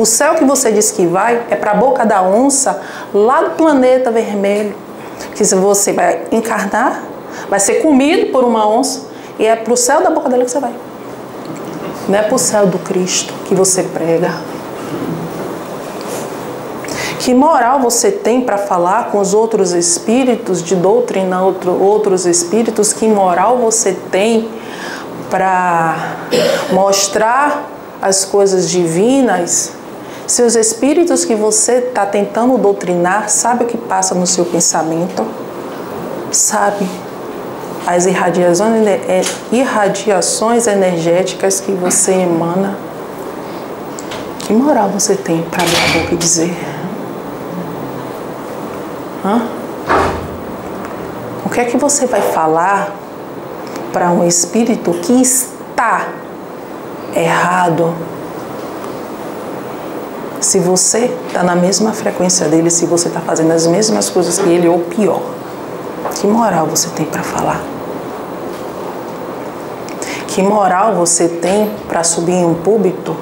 [0.00, 2.80] o céu que você diz que vai é para a boca da onça,
[3.12, 4.74] lá do planeta vermelho.
[5.34, 7.02] Que você vai encarnar,
[7.48, 9.08] vai ser comido por uma onça,
[9.38, 10.74] e é para o céu da boca dela que você vai.
[12.08, 14.32] Não é para o céu do Cristo que você prega.
[17.20, 22.92] Que moral você tem para falar com os outros espíritos, de doutrinar outro, outros espíritos?
[22.92, 24.48] Que moral você tem
[25.28, 26.16] para
[26.72, 27.68] mostrar
[28.00, 29.72] as coisas divinas?
[30.30, 35.26] Se os espíritos que você está tentando doutrinar, sabe o que passa no seu pensamento?
[36.30, 36.88] Sabe
[37.84, 42.78] as irradiações, é, irradiações energéticas que você emana?
[44.38, 46.56] Que moral você tem para abrir a boca e dizer?
[49.24, 49.48] Hã?
[51.44, 52.94] O que é que você vai falar
[53.92, 56.06] para um espírito que está
[57.16, 57.92] errado?
[60.40, 64.48] Se você está na mesma frequência dele, se você está fazendo as mesmas coisas que
[64.48, 65.20] ele, ou pior,
[66.14, 67.60] que moral você tem para falar?
[70.28, 73.14] Que moral você tem para subir em um púlpito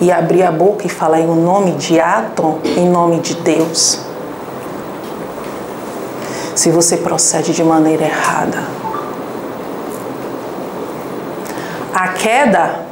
[0.00, 4.06] e abrir a boca e falar em nome de Atom, em nome de Deus?
[6.56, 8.58] se você procede de maneira errada.
[11.94, 12.85] A queda,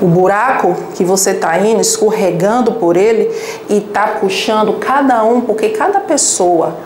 [0.00, 3.30] o buraco que você está indo, escorregando por ele
[3.68, 6.76] e está puxando cada um, porque cada pessoa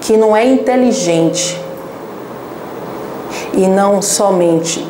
[0.00, 1.58] que não é inteligente
[3.54, 4.86] e não somente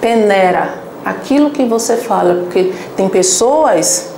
[0.00, 4.10] peneira aquilo que você fala, porque tem pessoas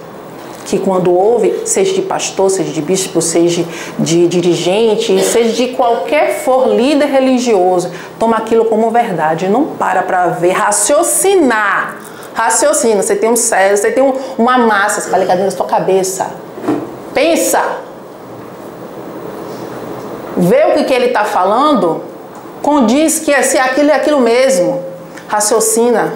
[0.64, 3.64] que quando ouve, seja de pastor, seja de bispo, seja
[3.99, 10.28] de dirigente, seja de qualquer for líder religioso, toma aquilo como verdade, não para para
[10.28, 12.02] ver, raciocinar.
[12.35, 16.30] Raciocina, você tem um cérebro, você tem um, uma massa, ligar dentro da sua cabeça.
[17.12, 17.61] Pensa.
[20.37, 22.03] Vê o que, que ele está falando,
[22.62, 24.83] condiz que é, se aquilo é aquilo mesmo.
[25.28, 26.14] Raciocina.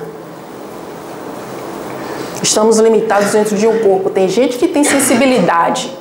[2.42, 4.08] Estamos limitados dentro de um corpo.
[4.08, 5.96] Tem gente que tem sensibilidade,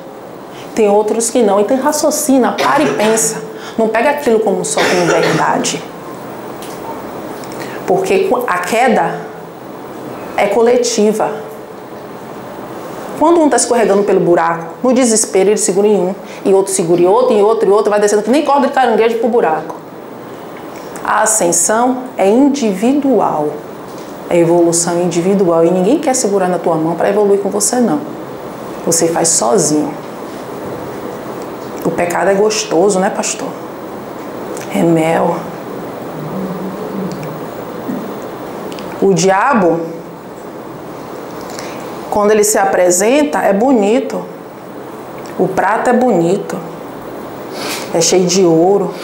[0.74, 1.60] tem outros que não.
[1.60, 3.42] Então raciocina, para e pensa.
[3.76, 5.82] Não pega aquilo como só como verdade.
[7.86, 9.25] Porque a queda
[10.36, 11.30] é coletiva.
[13.18, 16.14] Quando um está escorregando pelo buraco, no desespero ele segura em um,
[16.44, 18.72] e outro segura em outro, e outro, e outro, vai descendo que nem corda de
[18.72, 19.74] caranguejo para o buraco.
[21.02, 23.48] A ascensão é individual
[24.28, 28.00] é evolução individual e ninguém quer segurar na tua mão para evoluir com você não.
[28.84, 29.92] Você faz sozinho.
[31.84, 33.48] O pecado é gostoso, né, pastor?
[34.74, 35.36] É mel.
[39.00, 39.80] O diabo,
[42.16, 44.24] quando ele se apresenta, é bonito.
[45.38, 46.56] O prato é bonito.
[47.92, 48.94] É cheio de ouro,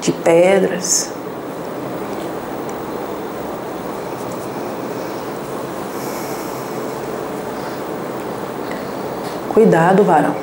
[0.00, 1.12] de pedras.
[9.54, 10.34] Cuidado, varão.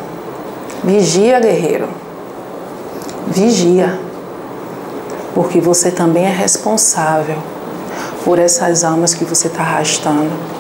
[0.86, 1.90] Vigia, guerreiro.
[3.28, 4.00] Vigia.
[5.36, 7.36] Porque você também é responsável
[8.24, 10.57] por essas almas que você está arrastando.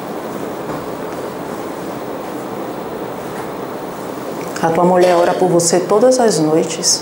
[4.67, 7.01] A tua mulher ora por você todas as noites.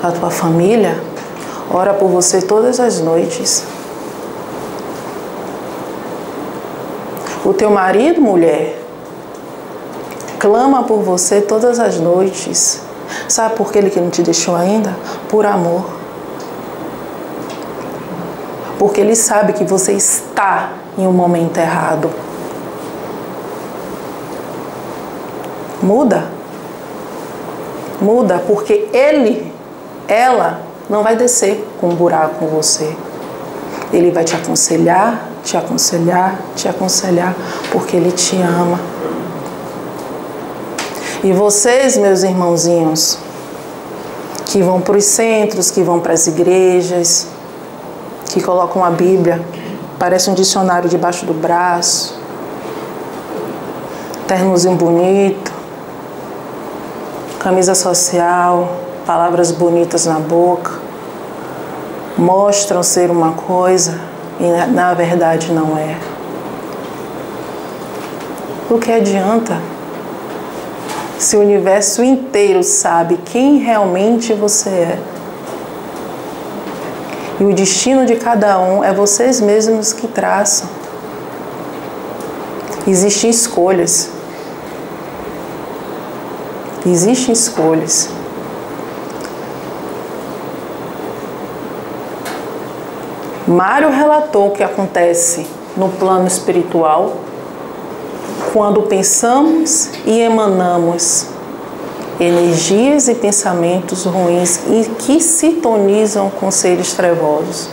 [0.00, 1.02] A tua família
[1.68, 3.64] ora por você todas as noites.
[7.44, 8.80] O teu marido, mulher,
[10.38, 12.80] clama por você todas as noites.
[13.28, 14.96] Sabe por que ele que não te deixou ainda?
[15.28, 15.84] Por amor.
[18.78, 22.08] Porque ele sabe que você está em um momento errado.
[25.82, 26.29] Muda.
[28.00, 29.52] Muda, porque ele,
[30.08, 32.96] ela, não vai descer com um buraco com você.
[33.92, 37.34] Ele vai te aconselhar, te aconselhar, te aconselhar,
[37.70, 38.80] porque ele te ama.
[41.22, 43.18] E vocês, meus irmãozinhos,
[44.46, 47.28] que vão para os centros, que vão para as igrejas,
[48.30, 49.44] que colocam a Bíblia,
[49.98, 52.18] parece um dicionário debaixo do braço,
[54.26, 55.49] ternozinho bonito,
[57.40, 58.76] camisa social,
[59.06, 60.72] palavras bonitas na boca,
[62.16, 63.98] mostram ser uma coisa
[64.38, 65.96] e na verdade não é.
[68.70, 69.58] O que adianta
[71.18, 74.98] se o universo inteiro sabe quem realmente você é?
[77.40, 80.68] E o destino de cada um é vocês mesmos que traçam.
[82.86, 84.19] Existem escolhas.
[86.86, 88.08] Existem escolhas.
[93.46, 97.16] Mário relatou o que acontece no plano espiritual
[98.52, 101.26] quando pensamos e emanamos
[102.20, 107.68] energias e pensamentos ruins e que sintonizam com seres trevosos.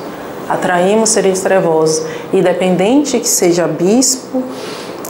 [0.47, 4.41] Atraímos seres trevosos, independente que seja bispo,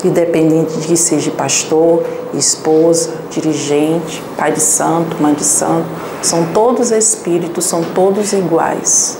[0.03, 5.87] independente de que seja pastor, esposa, dirigente, pai de santo, mãe de santo,
[6.21, 9.17] são todos espíritos, são todos iguais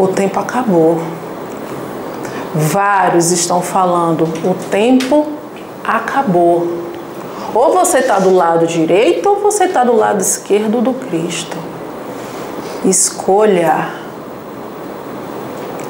[0.00, 0.98] o tempo acabou.
[2.54, 5.26] Vários estão falando, o tempo
[5.84, 6.66] acabou.
[7.54, 11.56] Ou você está do lado direito ou você está do lado esquerdo do Cristo.
[12.84, 13.90] Escolha.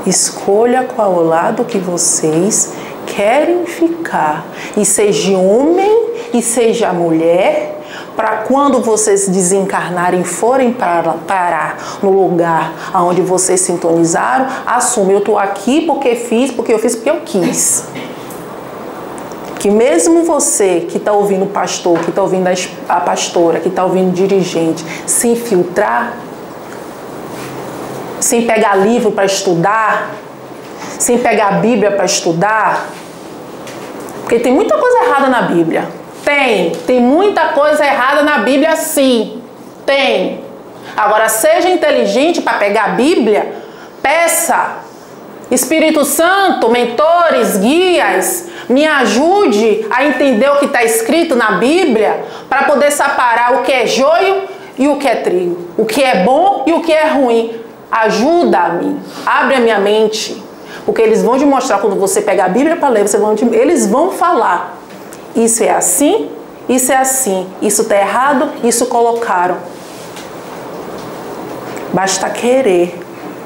[0.05, 2.73] Escolha qual o lado que vocês
[3.15, 4.47] querem ficar.
[4.77, 7.81] E seja homem e seja mulher,
[8.17, 15.39] para quando vocês desencarnarem forem para parar no lugar onde vocês sintonizaram, assume, eu estou
[15.39, 17.85] aqui porque fiz, porque eu fiz porque eu quis.
[19.59, 22.49] Que mesmo você que está ouvindo o pastor, que está ouvindo
[22.89, 26.15] a pastora, que está ouvindo o dirigente, se infiltrar,
[28.21, 30.11] sem pegar livro para estudar,
[30.99, 32.89] sem pegar a Bíblia para estudar,
[34.31, 35.89] porque tem muita coisa errada na Bíblia.
[36.25, 39.43] Tem, tem muita coisa errada na Bíblia, sim.
[39.85, 40.45] Tem.
[40.97, 43.53] Agora, seja inteligente para pegar a Bíblia,
[44.01, 44.85] peça.
[45.51, 52.63] Espírito Santo, mentores, guias, me ajude a entender o que está escrito na Bíblia para
[52.63, 54.45] poder separar o que é joio
[54.79, 57.51] e o que é trigo, o que é bom e o que é ruim.
[57.91, 60.41] Ajuda-me, abre a minha mente,
[60.91, 63.45] porque eles vão te mostrar quando você pegar a Bíblia para ler, você vão te,
[63.45, 64.77] eles vão falar
[65.37, 66.29] isso é assim,
[66.69, 69.57] isso é assim, isso está errado, isso colocaram.
[71.93, 72.99] Basta querer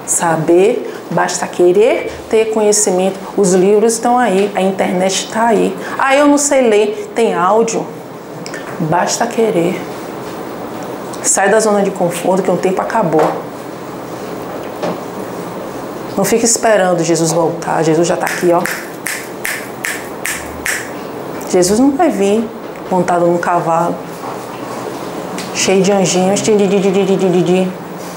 [0.06, 3.20] saber, basta querer ter conhecimento.
[3.36, 5.76] Os livros estão aí, a internet está aí.
[5.98, 7.86] Ah, eu não sei ler, tem áudio.
[8.80, 9.78] Basta querer.
[11.22, 13.43] Sai da zona de conforto que o tempo acabou.
[16.16, 17.82] Não fique esperando Jesus voltar.
[17.82, 18.62] Jesus já está aqui, ó.
[21.50, 22.48] Jesus não vai vir
[22.90, 23.94] montado num cavalo,
[25.54, 26.42] cheio de anjinhos,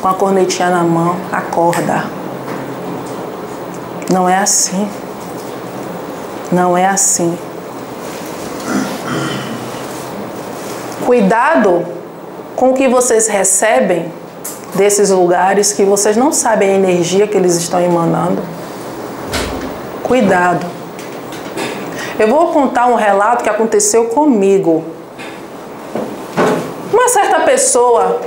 [0.02, 2.06] com a cornetinha na mão, acorda.
[4.12, 4.88] Não é assim.
[6.52, 7.38] Não é assim.
[11.06, 11.86] Cuidado
[12.56, 14.12] com o que vocês recebem
[14.76, 18.41] desses lugares que vocês não sabem a energia que eles estão emanando.
[20.03, 20.65] Cuidado.
[22.20, 24.84] Eu vou contar um relato que aconteceu comigo.
[26.91, 28.22] Uma certa pessoa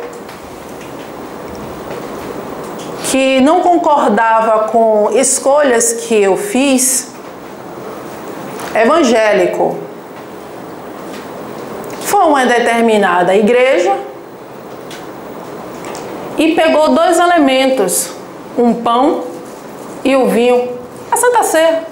[3.11, 7.09] que não concordava com escolhas que eu fiz,
[8.75, 9.77] evangélico,
[12.03, 14.10] foi uma determinada igreja
[16.41, 18.13] e pegou dois elementos,
[18.57, 19.25] um pão
[20.03, 20.71] e o vinho,
[21.13, 21.85] a Santa Ceia.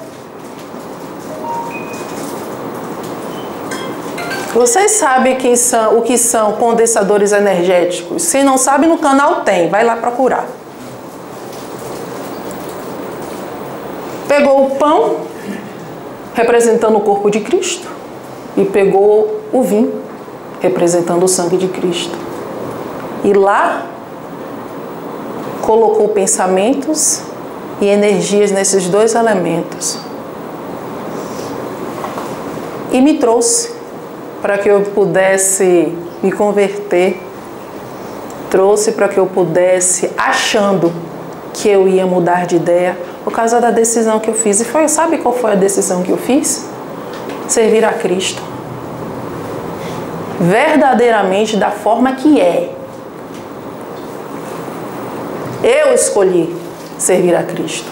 [4.54, 8.22] Vocês sabem quem são, o que são condensadores energéticos?
[8.22, 10.46] Se não sabe, no canal tem, vai lá procurar.
[14.26, 15.26] Pegou o pão,
[16.32, 17.86] representando o corpo de Cristo,
[18.56, 20.00] e pegou o vinho,
[20.58, 22.16] representando o sangue de Cristo.
[23.22, 23.84] E lá
[25.68, 27.20] colocou pensamentos
[27.78, 29.98] e energias nesses dois elementos.
[32.90, 33.70] E me trouxe
[34.40, 37.20] para que eu pudesse me converter,
[38.48, 40.90] trouxe para que eu pudesse, achando
[41.52, 44.60] que eu ia mudar de ideia por causa da decisão que eu fiz.
[44.60, 46.66] E foi, sabe qual foi a decisão que eu fiz?
[47.46, 48.42] Servir a Cristo.
[50.40, 52.77] Verdadeiramente da forma que é.
[55.62, 56.54] Eu escolhi
[56.98, 57.90] servir a Cristo.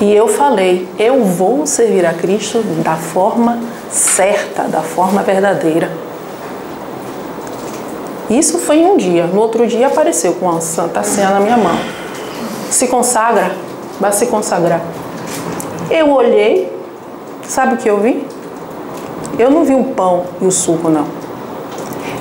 [0.00, 5.90] E eu falei, eu vou servir a Cristo da forma certa, da forma verdadeira.
[8.28, 9.26] Isso foi em um dia.
[9.26, 11.76] No outro dia apareceu com a Santa Ceia na minha mão.
[12.70, 13.52] Se consagra,
[14.00, 14.80] vai se consagrar.
[15.90, 16.72] Eu olhei,
[17.46, 18.26] sabe o que eu vi?
[19.38, 21.21] Eu não vi o pão e o suco, não.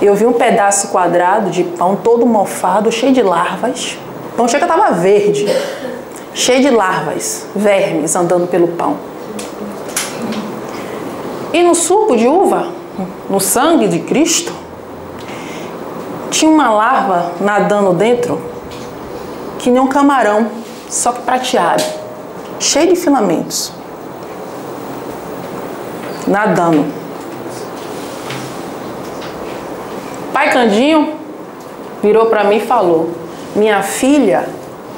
[0.01, 3.99] Eu vi um pedaço quadrado de pão todo mofado, cheio de larvas.
[4.33, 5.45] O pão chega estava verde,
[6.33, 8.97] cheio de larvas, vermes andando pelo pão.
[11.53, 12.69] E no suco de uva,
[13.29, 14.51] no sangue de Cristo,
[16.31, 18.41] tinha uma larva nadando dentro,
[19.59, 20.49] que nem um camarão,
[20.89, 21.83] só que prateado,
[22.59, 23.71] cheio de filamentos.
[26.25, 27.00] Nadando.
[30.33, 31.13] Pai Candinho
[32.01, 33.11] virou para mim e falou:
[33.55, 34.47] Minha filha,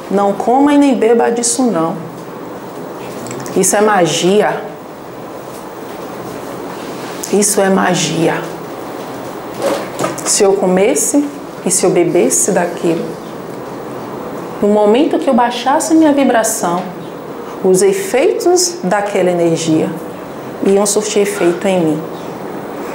[0.10, 1.96] não coma e nem beba disso não.
[3.56, 4.62] Isso é magia.
[7.32, 8.36] Isso é magia.
[10.26, 11.28] Se eu comesse
[11.66, 13.04] e se eu bebesse daquilo,
[14.62, 16.82] no momento que eu baixasse minha vibração,
[17.64, 19.90] os efeitos daquela energia
[20.66, 22.02] iam surtir efeito em mim,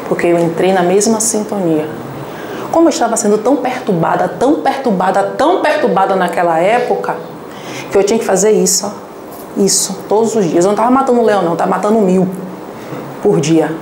[0.08, 1.88] porque eu entrei na mesma sintonia.
[2.70, 7.16] Como eu estava sendo tão perturbada, tão perturbada, tão perturbada naquela época,
[7.90, 8.92] que eu tinha que fazer isso,
[9.56, 10.64] isso, todos os dias.
[10.64, 12.28] Eu não estava matando um leão, não, estava matando mil
[13.22, 13.74] por dia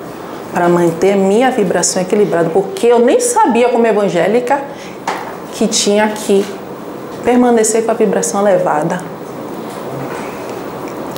[0.52, 4.60] para manter minha vibração equilibrada, porque eu nem sabia como evangélica
[5.52, 6.46] que tinha que
[7.24, 9.02] permanecer com a vibração elevada.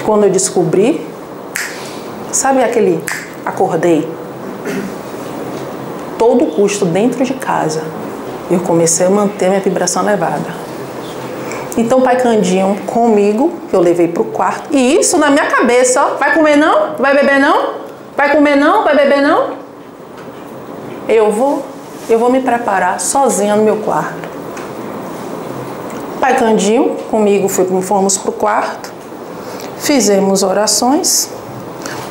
[0.04, 1.06] Quando eu descobri,
[2.32, 3.02] sabe aquele
[3.44, 4.08] acordei
[6.18, 7.82] todo custo dentro de casa,
[8.50, 10.68] eu comecei a manter minha vibração elevada.
[11.76, 16.14] Então, pai Candinho comigo, eu levei para o quarto, e isso na minha cabeça, ó,
[16.16, 16.96] vai comer não?
[16.98, 17.74] Vai beber não?
[18.16, 18.82] Vai comer não?
[18.82, 19.50] Vai beber não?
[21.08, 21.64] Eu vou,
[22.10, 24.28] eu vou me preparar sozinha no meu quarto.
[26.20, 28.92] Pai Candinho, comigo fomos para o quarto,
[29.78, 31.30] fizemos orações.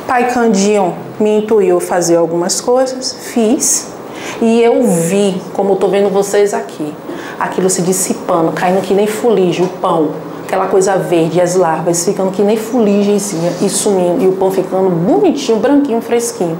[0.06, 3.97] Pai Candinho me intuiu fazer algumas coisas, fiz.
[4.40, 6.94] E eu vi, como estou vendo vocês aqui,
[7.38, 10.10] aquilo se dissipando, caindo que nem fuligem, o pão
[10.48, 14.88] aquela coisa verde, as larvas ficando que nem fuligenzinha e sumindo, e o pão ficando
[14.88, 16.58] bonitinho, branquinho, fresquinho.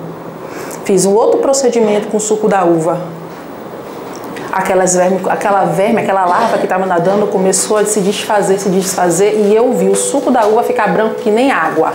[0.84, 3.00] Fiz um outro procedimento com suco da uva.
[4.52, 9.46] Aquelas verme, aquela verme, aquela larva que estava nadando começou a se desfazer, se desfazer,
[9.46, 11.94] e eu vi o suco da uva ficar branco que nem água.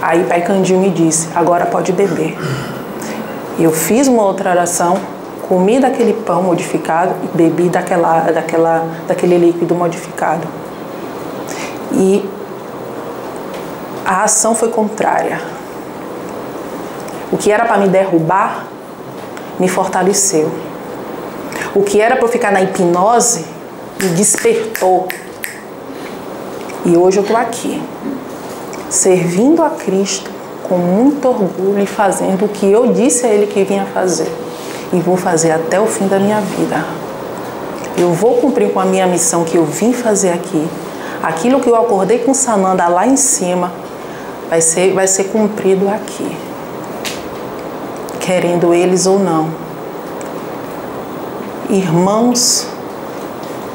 [0.00, 2.38] Aí Pai Candinho me disse: agora pode beber.
[3.62, 4.98] Eu fiz uma outra oração
[5.48, 10.48] comi daquele pão modificado e bebi daquela, daquela, daquele líquido modificado.
[11.92, 12.28] E
[14.04, 15.40] a ação foi contrária.
[17.30, 18.64] O que era para me derrubar
[19.60, 20.50] me fortaleceu.
[21.72, 23.46] O que era para eu ficar na hipnose
[24.00, 25.06] me despertou.
[26.84, 27.80] E hoje eu estou aqui,
[28.90, 30.41] servindo a Cristo
[30.72, 34.32] com muito orgulho e fazendo o que eu disse a Ele que vinha fazer
[34.90, 36.82] e vou fazer até o fim da minha vida.
[37.98, 40.66] Eu vou cumprir com a minha missão que eu vim fazer aqui.
[41.22, 43.70] Aquilo que eu acordei com Sananda lá em cima
[44.48, 46.34] vai ser, vai ser cumprido aqui.
[48.18, 49.50] Querendo eles ou não.
[51.68, 52.66] Irmãos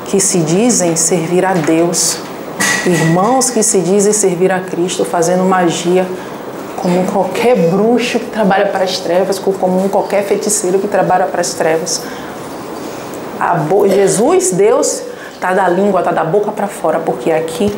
[0.06, 2.18] que se dizem servir a Deus,
[2.88, 6.08] irmãos que se dizem servir a Cristo, fazendo magia
[6.88, 11.54] como qualquer bruxo que trabalha para as trevas, como qualquer feiticeiro que trabalha para as
[11.54, 12.02] trevas.
[13.68, 13.88] Bo...
[13.88, 15.04] Jesus, Deus,
[15.42, 17.78] tá da língua, tá da boca para fora, porque aqui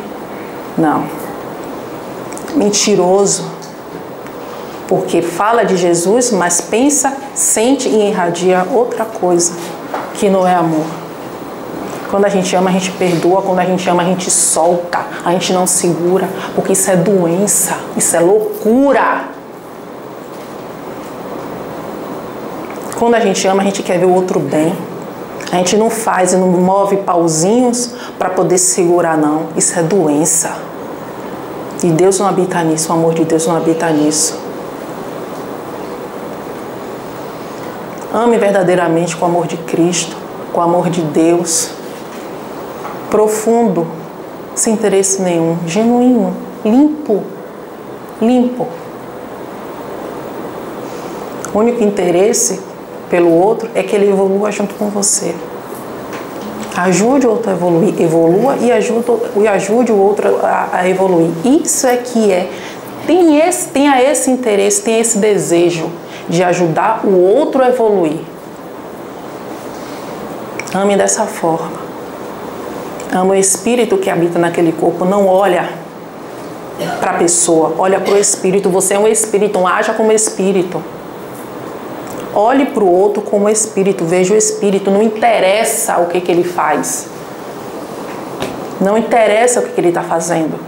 [0.78, 1.06] não.
[2.54, 3.44] Mentiroso.
[4.86, 9.52] Porque fala de Jesus, mas pensa, sente e irradia outra coisa
[10.14, 10.99] que não é amor.
[12.10, 13.40] Quando a gente ama, a gente perdoa.
[13.40, 14.98] Quando a gente ama, a gente solta.
[15.24, 16.28] A gente não segura.
[16.54, 17.76] Porque isso é doença.
[17.96, 19.28] Isso é loucura.
[22.98, 24.76] Quando a gente ama, a gente quer ver o outro bem.
[25.52, 29.46] A gente não faz e não move pauzinhos para poder segurar, não.
[29.56, 30.58] Isso é doença.
[31.82, 34.38] E Deus não habita nisso, o amor de Deus não habita nisso.
[38.12, 40.14] Ame verdadeiramente com o amor de Cristo,
[40.52, 41.79] com o amor de Deus
[43.10, 43.86] profundo,
[44.54, 46.32] sem interesse nenhum, genuíno,
[46.64, 47.22] limpo,
[48.22, 48.68] limpo.
[51.52, 52.60] O único interesse
[53.10, 55.34] pelo outro é que ele evolua junto com você.
[56.76, 59.04] Ajude o outro a evoluir, evolua e ajude,
[59.36, 61.30] e ajude o outro a, a evoluir.
[61.44, 62.48] Isso é que é.
[63.06, 65.90] Tem esse, tenha esse interesse, tem esse desejo
[66.28, 68.20] de ajudar o outro a evoluir.
[70.72, 71.89] Ame dessa forma.
[73.12, 75.04] Ame o espírito que habita naquele corpo.
[75.04, 75.68] Não olha
[77.00, 78.70] para a pessoa, olha para o espírito.
[78.70, 80.82] Você é um espírito, haja como espírito.
[82.32, 84.90] Olhe para o outro como espírito, veja o espírito.
[84.90, 87.08] Não interessa o que, que ele faz.
[88.80, 90.58] Não interessa o que, que ele está fazendo.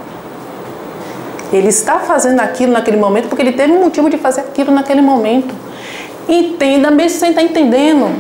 [1.53, 5.01] Ele está fazendo aquilo naquele momento porque ele teve um motivo de fazer aquilo naquele
[5.01, 5.55] momento.
[6.29, 8.11] Entenda mesmo sem estar entendendo.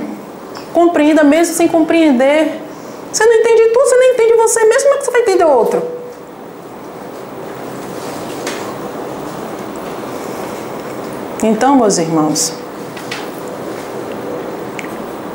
[0.72, 2.61] Compreenda mesmo sem compreender.
[3.12, 5.44] Você não entende tudo, você não entende você mesmo, como é que você vai entender
[5.44, 5.82] o outro?
[11.42, 12.54] Então, meus irmãos,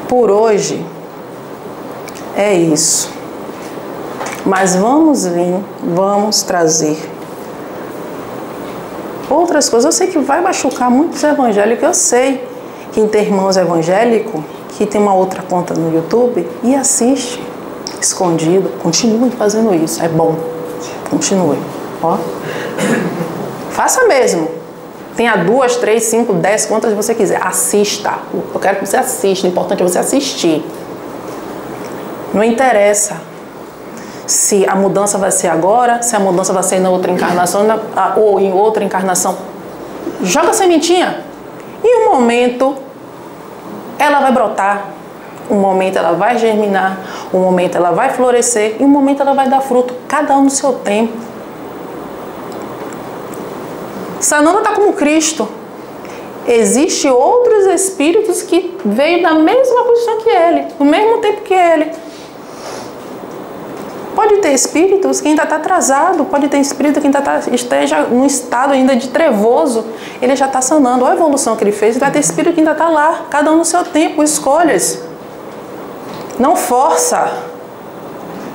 [0.08, 0.84] por hoje
[2.36, 3.12] é isso.
[4.46, 6.98] Mas vamos vir, vamos trazer
[9.30, 9.86] outras coisas.
[9.86, 12.48] Eu sei que vai machucar muitos evangélicos, eu sei
[12.94, 14.42] que tem irmãos evangélicos
[14.78, 17.47] que tem uma outra conta no YouTube e assiste
[18.00, 18.70] escondido.
[18.82, 20.36] Continue fazendo isso, é bom.
[21.10, 21.58] Continue.
[22.02, 22.18] Ó.
[23.72, 24.50] Faça mesmo.
[25.16, 27.42] Tenha duas, três, cinco, dez, quantas você quiser.
[27.46, 28.14] Assista.
[28.34, 29.48] Eu quero que você assista.
[29.48, 30.64] O importante é você assistir.
[32.34, 33.18] Não interessa
[34.28, 37.66] se a mudança vai ser agora, se a mudança vai ser na outra encarnação
[38.18, 39.38] ou em outra encarnação.
[40.22, 41.24] Joga a sementinha.
[41.84, 42.76] Em um momento,
[43.98, 44.86] ela vai brotar.
[45.50, 47.00] Um momento ela vai germinar,
[47.34, 50.50] um momento ela vai florescer e um momento ela vai dar fruto, cada um no
[50.50, 51.14] seu tempo.
[54.20, 55.48] Sananda está como Cristo.
[56.48, 61.92] Existem outros espíritos que veio da mesma posição que ele, no mesmo tempo que ele.
[64.16, 68.26] Pode ter espíritos que ainda está atrasado, pode ter espírito que ainda tá, esteja num
[68.26, 69.86] estado ainda de trevoso,
[70.22, 71.04] ele já está sanando.
[71.04, 73.58] Olha a evolução que ele fez, vai ter espírito que ainda está lá, cada um
[73.58, 75.07] no seu tempo, escolhas.
[76.40, 77.32] Não força.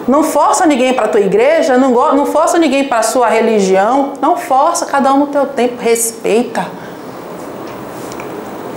[0.06, 4.14] Não força ninguém para a tua igreja, não, não força ninguém para a sua religião,
[4.20, 6.66] não força cada um no teu tempo, respeita.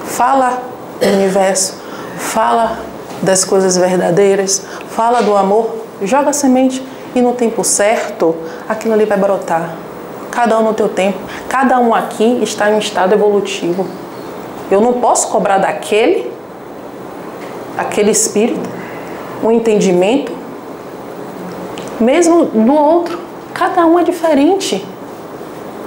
[0.05, 0.61] Fala
[0.99, 1.81] do universo,
[2.17, 2.77] fala
[3.21, 6.85] das coisas verdadeiras, fala do amor, joga a semente
[7.15, 8.35] e no tempo certo
[8.69, 9.75] aquilo ali vai brotar.
[10.31, 11.17] Cada um no teu tempo,
[11.49, 13.87] cada um aqui está em um estado evolutivo.
[14.69, 16.31] Eu não posso cobrar daquele,
[17.77, 18.69] aquele espírito,
[19.47, 20.31] um entendimento
[21.99, 23.19] mesmo do outro.
[23.53, 24.85] Cada um é diferente.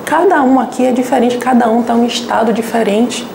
[0.05, 3.27] Cada um aqui é diferente, cada um está em um estado diferente.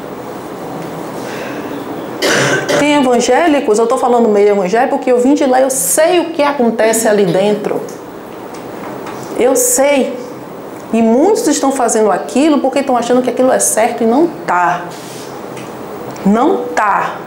[2.79, 6.31] Tem evangélicos, eu estou falando meio evangélico porque eu vim de lá, eu sei o
[6.31, 7.79] que acontece ali dentro.
[9.37, 10.17] Eu sei.
[10.91, 14.85] E muitos estão fazendo aquilo porque estão achando que aquilo é certo e não tá.
[16.25, 17.17] Não tá.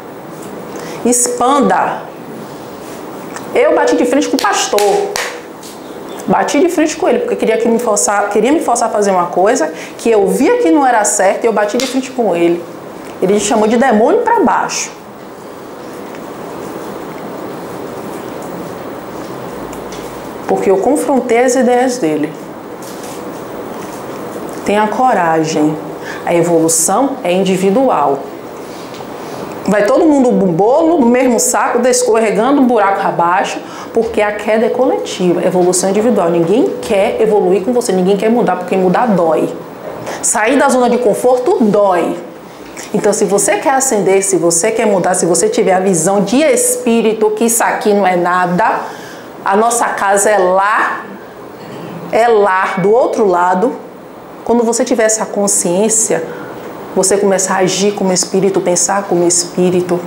[1.05, 2.03] Expanda.
[3.57, 5.13] Eu bati de frente com o pastor.
[6.27, 9.11] Bati de frente com ele, porque queria, que me forçar, queria me forçar a fazer
[9.11, 12.37] uma coisa que eu via que não era certo e eu bati de frente com
[12.37, 12.63] ele.
[13.23, 14.91] Ele me chamou de demônio para baixo.
[20.47, 22.31] Porque eu confrontei as ideias dele.
[24.67, 25.75] Tenha coragem.
[26.27, 28.19] A evolução é individual.
[29.69, 33.61] Vai todo mundo no bolo, no mesmo saco, escorregando um buraco abaixo,
[33.93, 36.31] porque a queda é coletiva, evolução individual.
[36.31, 39.53] Ninguém quer evoluir com você, ninguém quer mudar, porque mudar dói.
[40.23, 42.17] Sair da zona de conforto dói.
[42.95, 46.41] Então, se você quer ascender, se você quer mudar, se você tiver a visão de
[46.43, 48.83] espírito que isso aqui não é nada,
[49.45, 51.05] a nossa casa é lá,
[52.13, 53.73] é lá do outro lado.
[54.45, 56.23] Quando você tiver essa consciência,
[56.97, 60.01] você começa a agir como espírito, pensar como espírito,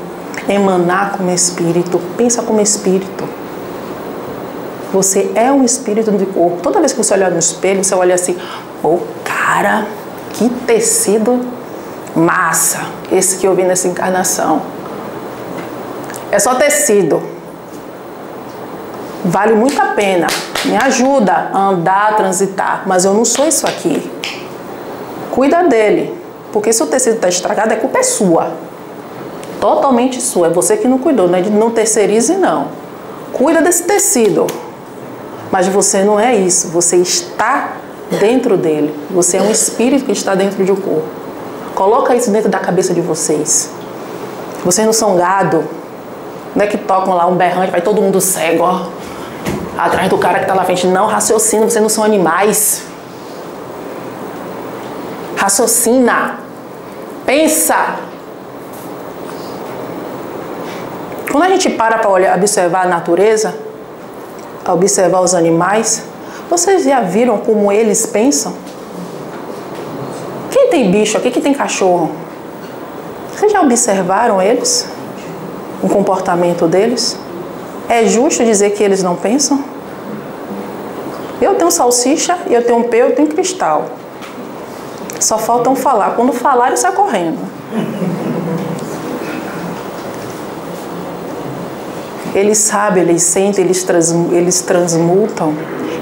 [0.48, 3.30] emanar como espírito, pensa como espírito.
[4.92, 6.62] Você é um espírito do corpo.
[6.64, 8.36] Toda vez que você olhar no espelho, você olha assim:
[8.84, 9.86] "Ô, oh, cara,
[10.34, 11.40] que tecido
[12.16, 12.80] massa
[13.12, 14.64] esse que eu vi nessa encarnação".
[16.32, 17.22] É só tecido.
[19.24, 20.26] Vale muito a pena.
[20.66, 24.12] Me ajuda a andar, a transitar, mas eu não sou isso aqui.
[25.30, 26.19] Cuida dele.
[26.52, 28.54] Porque se o tecido está estragado, a culpa é sua.
[29.60, 30.48] Totalmente sua.
[30.48, 32.68] É você que não cuidou, é de não terceirize, não.
[33.34, 34.48] Cuida desse tecido.
[35.52, 36.70] Mas você não é isso.
[36.70, 37.74] Você está
[38.20, 38.98] dentro dele.
[39.12, 41.08] Você é um espírito que está dentro de um corpo.
[41.76, 43.72] Coloca isso dentro da cabeça de vocês.
[44.64, 45.64] Vocês não são gado.
[46.56, 48.88] Não é que tocam lá um berrante, vai todo mundo cego, ó.
[49.78, 50.88] Atrás do cara que está na frente.
[50.88, 52.84] Não, raciocina, vocês não são animais.
[55.38, 56.39] Raciocina.
[57.30, 58.00] Pensa.
[61.32, 63.54] Quando a gente para para observar a natureza,
[64.68, 66.06] observar os animais,
[66.50, 68.52] vocês já viram como eles pensam?
[70.50, 71.30] Quem tem bicho aqui?
[71.30, 72.10] Quem tem cachorro?
[73.36, 74.90] Vocês já observaram eles?
[75.84, 77.16] O comportamento deles?
[77.88, 79.64] É justo dizer que eles não pensam?
[81.40, 83.99] Eu tenho salsicha, eu tenho pé, eu tenho cristal.
[85.20, 86.12] Só faltam falar.
[86.12, 87.40] Quando falarem, sai correndo.
[92.34, 95.54] Eles sabem, eles sentem, eles, trans, eles transmutam.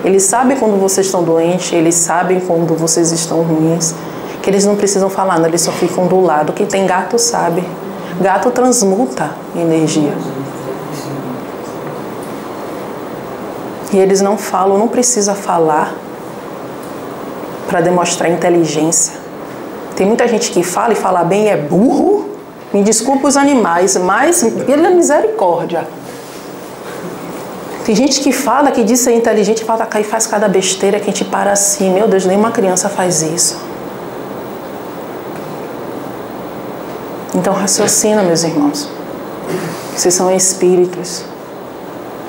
[0.04, 3.96] Eles sabem quando vocês estão doentes, eles sabem quando vocês estão ruins.
[4.42, 6.54] Que eles não precisam falar, eles só ficam do lado.
[6.54, 7.64] Quem tem gato sabe.
[8.22, 10.14] Gato transmuta energia.
[13.94, 15.94] E eles não falam, não precisa falar
[17.78, 19.14] para demonstrar inteligência.
[19.96, 22.28] Tem muita gente que fala e fala bem é burro.
[22.74, 25.88] Me desculpa os animais, mas pela misericórdia.
[27.86, 31.14] Tem gente que fala que diz ser inteligente fala, e faz cada besteira que a
[31.14, 31.92] gente para assim.
[31.94, 33.62] Meu Deus, nenhuma criança faz isso.
[37.36, 38.90] Então raciocina, meus irmãos.
[39.96, 41.24] Vocês são espíritos.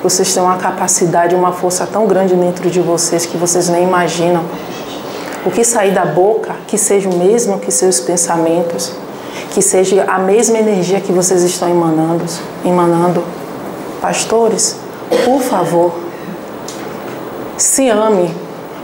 [0.03, 4.43] Vocês têm uma capacidade, uma força tão grande dentro de vocês que vocês nem imaginam.
[5.45, 8.93] O que sair da boca, que seja o mesmo que seus pensamentos,
[9.51, 12.25] que seja a mesma energia que vocês estão emanando,
[12.65, 13.23] emanando.
[14.01, 14.75] Pastores,
[15.25, 15.93] por favor,
[17.57, 18.33] se ame.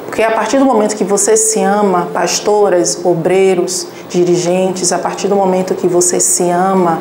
[0.06, 5.36] Porque a partir do momento que você se ama, pastoras, obreiros, dirigentes, a partir do
[5.36, 7.00] momento que você se ama,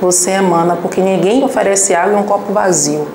[0.00, 3.06] você emana, porque ninguém oferece água em um copo vazio.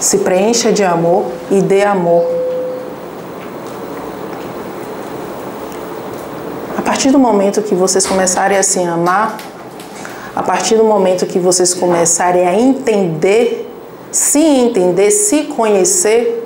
[0.00, 2.24] Se preencha de amor e dê amor.
[6.76, 9.38] A partir do momento que vocês começarem a se amar,
[10.36, 13.66] a partir do momento que vocês começarem a entender
[14.12, 16.42] se entender, se conhecer,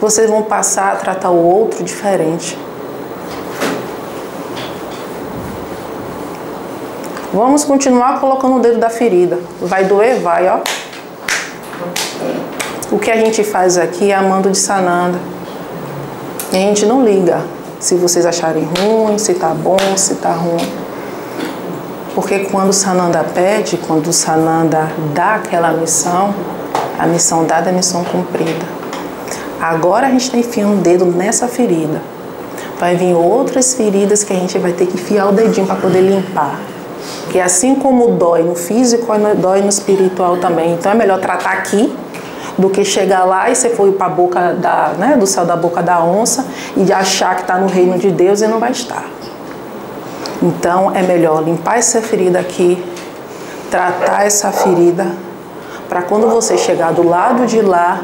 [0.00, 2.58] vocês vão passar a tratar o outro diferente.
[7.32, 9.38] Vamos continuar colocando o dedo da ferida.
[9.60, 10.20] Vai doer?
[10.20, 10.60] Vai, ó.
[12.90, 15.18] O que a gente faz aqui é amando de sanando.
[16.52, 17.42] E a gente não liga
[17.86, 20.68] se vocês acharem ruim, se tá bom, se tá ruim.
[22.16, 26.34] Porque quando o Sananda pede, quando o Sananda dá aquela missão,
[26.98, 28.66] a missão dada é missão cumprida.
[29.60, 32.02] Agora a gente está enfiando o dedo nessa ferida.
[32.80, 36.00] Vai vir outras feridas que a gente vai ter que enfiar o dedinho para poder
[36.00, 36.58] limpar.
[37.30, 39.06] Que assim como dói no físico,
[39.36, 40.72] dói no espiritual também.
[40.72, 41.94] Então é melhor tratar aqui
[42.58, 45.56] do que chegar lá e você foi para a boca da, né, do céu da
[45.56, 46.46] boca da onça
[46.76, 49.04] e achar que está no reino de Deus e não vai estar.
[50.42, 52.82] Então é melhor limpar essa ferida aqui,
[53.70, 55.06] tratar essa ferida
[55.88, 58.02] para quando você chegar do lado de lá,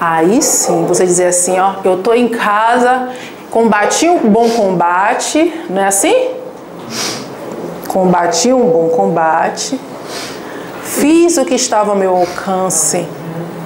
[0.00, 3.08] aí sim você dizer assim, ó, eu tô em casa,
[3.50, 6.30] combati um bom combate, não é assim?
[7.88, 9.80] Combati um bom combate,
[10.82, 13.06] fiz o que estava ao meu alcance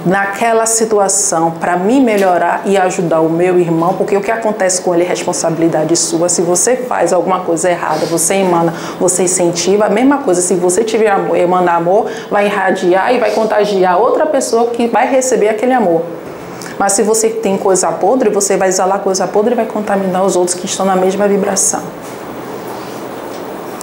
[0.07, 4.95] naquela situação para me melhorar e ajudar o meu irmão, porque o que acontece com
[4.95, 6.29] ele é responsabilidade sua.
[6.29, 10.41] Se você faz alguma coisa errada, você emana, você incentiva, a mesma coisa.
[10.41, 15.07] Se você tiver amor, emana amor, vai irradiar e vai contagiar outra pessoa que vai
[15.11, 16.03] receber aquele amor.
[16.79, 20.35] Mas se você tem coisa podre, você vai exalar coisa podre e vai contaminar os
[20.35, 21.81] outros que estão na mesma vibração.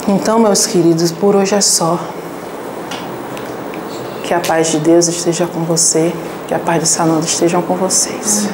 [0.08, 1.98] Então, meus queridos, por hoje é só.
[4.24, 6.12] Que a paz de Deus esteja com você,
[6.48, 8.48] que a paz de Sananda estejam com vocês.